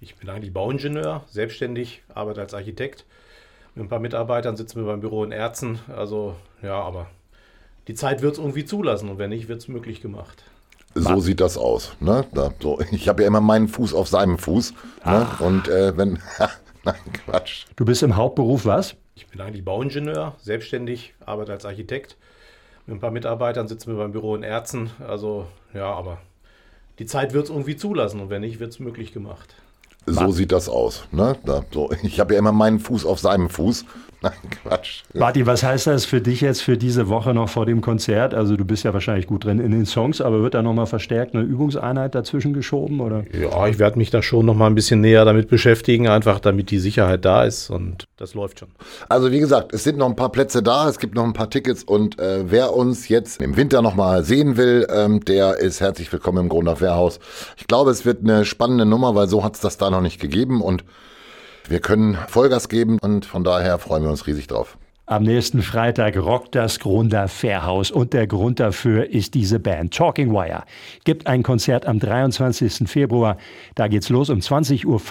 Ich 0.00 0.16
bin 0.16 0.30
eigentlich 0.30 0.52
Bauingenieur, 0.52 1.24
selbstständig, 1.28 2.02
arbeite 2.14 2.40
als 2.40 2.54
Architekt. 2.54 3.04
Mit 3.74 3.84
ein 3.84 3.88
paar 3.88 3.98
Mitarbeitern 3.98 4.56
sitzen 4.56 4.80
wir 4.80 4.86
beim 4.86 5.00
Büro 5.00 5.22
in 5.24 5.32
Erzen. 5.32 5.78
Also 5.94 6.36
ja, 6.62 6.80
aber 6.80 7.08
die 7.86 7.94
Zeit 7.94 8.22
wird 8.22 8.34
es 8.34 8.38
irgendwie 8.38 8.64
zulassen 8.64 9.08
und 9.08 9.18
wenn 9.18 9.30
nicht, 9.30 9.48
wird 9.48 9.60
es 9.60 9.68
möglich 9.68 10.00
gemacht. 10.00 10.44
So 10.94 11.10
Mann. 11.10 11.20
sieht 11.20 11.40
das 11.40 11.56
aus. 11.56 11.92
Ne? 12.00 12.24
Da, 12.32 12.52
so. 12.60 12.80
Ich 12.90 13.08
habe 13.08 13.22
ja 13.22 13.28
immer 13.28 13.40
meinen 13.40 13.68
Fuß 13.68 13.94
auf 13.94 14.08
seinem 14.08 14.38
Fuß. 14.38 14.74
Ne? 15.04 15.26
Und 15.38 15.68
äh, 15.68 15.96
wenn. 15.96 16.18
Nein, 16.84 16.94
Quatsch. 17.12 17.66
Du 17.76 17.84
bist 17.84 18.02
im 18.02 18.16
Hauptberuf 18.16 18.64
was? 18.64 18.96
Ich 19.14 19.26
bin 19.26 19.40
eigentlich 19.42 19.64
Bauingenieur, 19.64 20.34
selbstständig, 20.40 21.12
arbeite 21.26 21.52
als 21.52 21.66
Architekt 21.66 22.16
mit 22.90 22.96
ein 22.96 23.00
paar 23.00 23.12
Mitarbeitern 23.12 23.68
sitzen 23.68 23.92
wir 23.92 23.98
beim 23.98 24.10
Büro 24.10 24.34
in 24.34 24.42
Erzen. 24.42 24.90
Also 25.06 25.46
ja, 25.72 25.92
aber 25.92 26.18
die 26.98 27.06
Zeit 27.06 27.32
wird 27.32 27.44
es 27.44 27.50
irgendwie 27.50 27.76
zulassen 27.76 28.20
und 28.20 28.30
wenn 28.30 28.40
nicht, 28.40 28.58
wird 28.58 28.72
es 28.72 28.80
möglich 28.80 29.12
gemacht. 29.12 29.54
So 30.06 30.20
Mann. 30.20 30.32
sieht 30.32 30.52
das 30.52 30.68
aus. 30.68 31.04
Ne? 31.12 31.36
Da, 31.44 31.62
so. 31.72 31.90
Ich 32.02 32.20
habe 32.20 32.34
ja 32.34 32.38
immer 32.38 32.52
meinen 32.52 32.80
Fuß 32.80 33.04
auf 33.04 33.20
seinem 33.20 33.48
Fuß. 33.48 33.84
Nein, 34.22 34.32
Quatsch. 34.62 35.02
Martin, 35.14 35.46
was 35.46 35.62
heißt 35.62 35.86
das 35.86 36.04
für 36.04 36.20
dich 36.20 36.42
jetzt 36.42 36.60
für 36.60 36.76
diese 36.76 37.08
Woche 37.08 37.32
noch 37.32 37.48
vor 37.48 37.64
dem 37.64 37.80
Konzert? 37.80 38.34
Also 38.34 38.54
du 38.54 38.66
bist 38.66 38.84
ja 38.84 38.92
wahrscheinlich 38.92 39.26
gut 39.26 39.46
drin 39.46 39.60
in 39.60 39.70
den 39.70 39.86
Songs, 39.86 40.20
aber 40.20 40.42
wird 40.42 40.52
da 40.52 40.60
nochmal 40.60 40.84
verstärkt 40.84 41.34
eine 41.34 41.42
Übungseinheit 41.42 42.14
dazwischen 42.14 42.52
geschoben? 42.52 43.00
Oder? 43.00 43.24
Ja, 43.32 43.66
ich 43.66 43.78
werde 43.78 43.96
mich 43.96 44.10
da 44.10 44.22
schon 44.22 44.44
nochmal 44.44 44.68
ein 44.68 44.74
bisschen 44.74 45.00
näher 45.00 45.24
damit 45.24 45.48
beschäftigen, 45.48 46.06
einfach 46.06 46.38
damit 46.38 46.70
die 46.70 46.78
Sicherheit 46.78 47.24
da 47.24 47.44
ist 47.44 47.70
und 47.70 48.08
das 48.18 48.34
läuft 48.34 48.58
schon. 48.58 48.68
Also 49.08 49.32
wie 49.32 49.40
gesagt, 49.40 49.72
es 49.72 49.84
sind 49.84 49.96
noch 49.96 50.06
ein 50.06 50.16
paar 50.16 50.30
Plätze 50.30 50.62
da, 50.62 50.86
es 50.86 50.98
gibt 50.98 51.14
noch 51.14 51.24
ein 51.24 51.32
paar 51.32 51.48
Tickets 51.48 51.82
und 51.82 52.18
äh, 52.18 52.50
wer 52.50 52.74
uns 52.74 53.08
jetzt 53.08 53.40
im 53.40 53.56
Winter 53.56 53.80
nochmal 53.80 54.22
sehen 54.24 54.58
will, 54.58 54.86
ähm, 54.94 55.24
der 55.24 55.56
ist 55.60 55.80
herzlich 55.80 56.12
willkommen 56.12 56.38
im 56.38 56.48
Grundorf 56.50 56.82
Wehrhaus. 56.82 57.20
Ich 57.56 57.66
glaube, 57.66 57.90
es 57.90 58.04
wird 58.04 58.22
eine 58.22 58.44
spannende 58.44 58.84
Nummer, 58.84 59.14
weil 59.14 59.28
so 59.28 59.42
hat 59.42 59.54
es 59.54 59.60
das 59.60 59.78
noch 59.90 60.00
nicht 60.00 60.20
gegeben 60.20 60.60
und 60.60 60.84
wir 61.68 61.80
können 61.80 62.18
Vollgas 62.28 62.68
geben 62.68 62.98
und 63.00 63.26
von 63.26 63.44
daher 63.44 63.78
freuen 63.78 64.02
wir 64.02 64.10
uns 64.10 64.26
riesig 64.26 64.46
drauf. 64.46 64.76
Am 65.10 65.24
nächsten 65.24 65.60
Freitag 65.60 66.16
rockt 66.16 66.54
das 66.54 66.78
Grunder 66.78 67.26
Fairhaus 67.26 67.90
und 67.90 68.12
der 68.12 68.28
Grund 68.28 68.60
dafür 68.60 69.10
ist 69.10 69.34
diese 69.34 69.58
Band 69.58 69.92
Talking 69.92 70.32
Wire. 70.32 70.62
Gibt 71.02 71.26
ein 71.26 71.42
Konzert 71.42 71.84
am 71.84 71.98
23. 71.98 72.88
Februar. 72.88 73.36
Da 73.74 73.88
geht's 73.88 74.08
los 74.08 74.30
um 74.30 74.38
20.15 74.38 74.86
Uhr. 74.86 75.02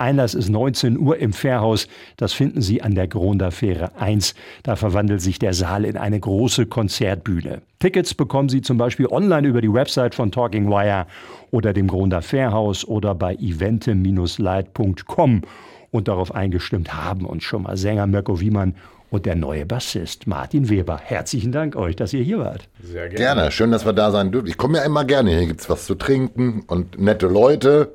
Einlass 0.00 0.34
ist 0.34 0.50
19 0.50 1.00
Uhr 1.00 1.18
im 1.18 1.32
Fairhaus. 1.32 1.88
Das 2.16 2.32
finden 2.32 2.62
Sie 2.62 2.80
an 2.80 2.94
der 2.94 3.08
Grunder 3.08 3.50
Fähre 3.50 3.90
1. 3.98 4.36
Da 4.62 4.76
verwandelt 4.76 5.20
sich 5.20 5.40
der 5.40 5.52
Saal 5.52 5.84
in 5.84 5.96
eine 5.96 6.20
große 6.20 6.66
Konzertbühne. 6.66 7.60
Tickets 7.80 8.14
bekommen 8.14 8.50
Sie 8.50 8.62
zum 8.62 8.78
Beispiel 8.78 9.08
online 9.08 9.48
über 9.48 9.60
die 9.60 9.72
Website 9.72 10.14
von 10.14 10.30
Talking 10.30 10.68
Wire 10.68 11.06
oder 11.50 11.72
dem 11.72 11.88
Grunder 11.88 12.22
Fairhaus 12.22 12.84
oder 12.84 13.16
bei 13.16 13.34
evente-light.com. 13.34 15.42
Und 15.90 16.06
darauf 16.06 16.32
eingestimmt 16.32 16.94
haben 16.94 17.26
uns 17.26 17.42
schon 17.42 17.64
mal 17.64 17.76
Sänger 17.76 18.06
Mirko 18.06 18.38
Wiemann 18.38 18.76
und 19.10 19.26
der 19.26 19.34
neue 19.34 19.66
Bassist 19.66 20.26
Martin 20.26 20.68
Weber. 20.68 20.98
Herzlichen 21.02 21.52
Dank 21.52 21.76
euch, 21.76 21.96
dass 21.96 22.12
ihr 22.12 22.22
hier 22.22 22.38
wart. 22.38 22.68
Sehr 22.82 23.08
gerne. 23.08 23.14
Gerne, 23.14 23.50
schön, 23.50 23.70
dass 23.70 23.84
wir 23.84 23.92
da 23.92 24.10
sein 24.10 24.32
dürfen. 24.32 24.46
Ich 24.46 24.56
komme 24.56 24.78
ja 24.78 24.84
immer 24.84 25.04
gerne. 25.04 25.30
Hier 25.30 25.46
gibt 25.46 25.60
es 25.60 25.68
was 25.68 25.86
zu 25.86 25.94
trinken 25.94 26.62
und 26.66 26.98
nette 26.98 27.26
Leute. 27.26 27.92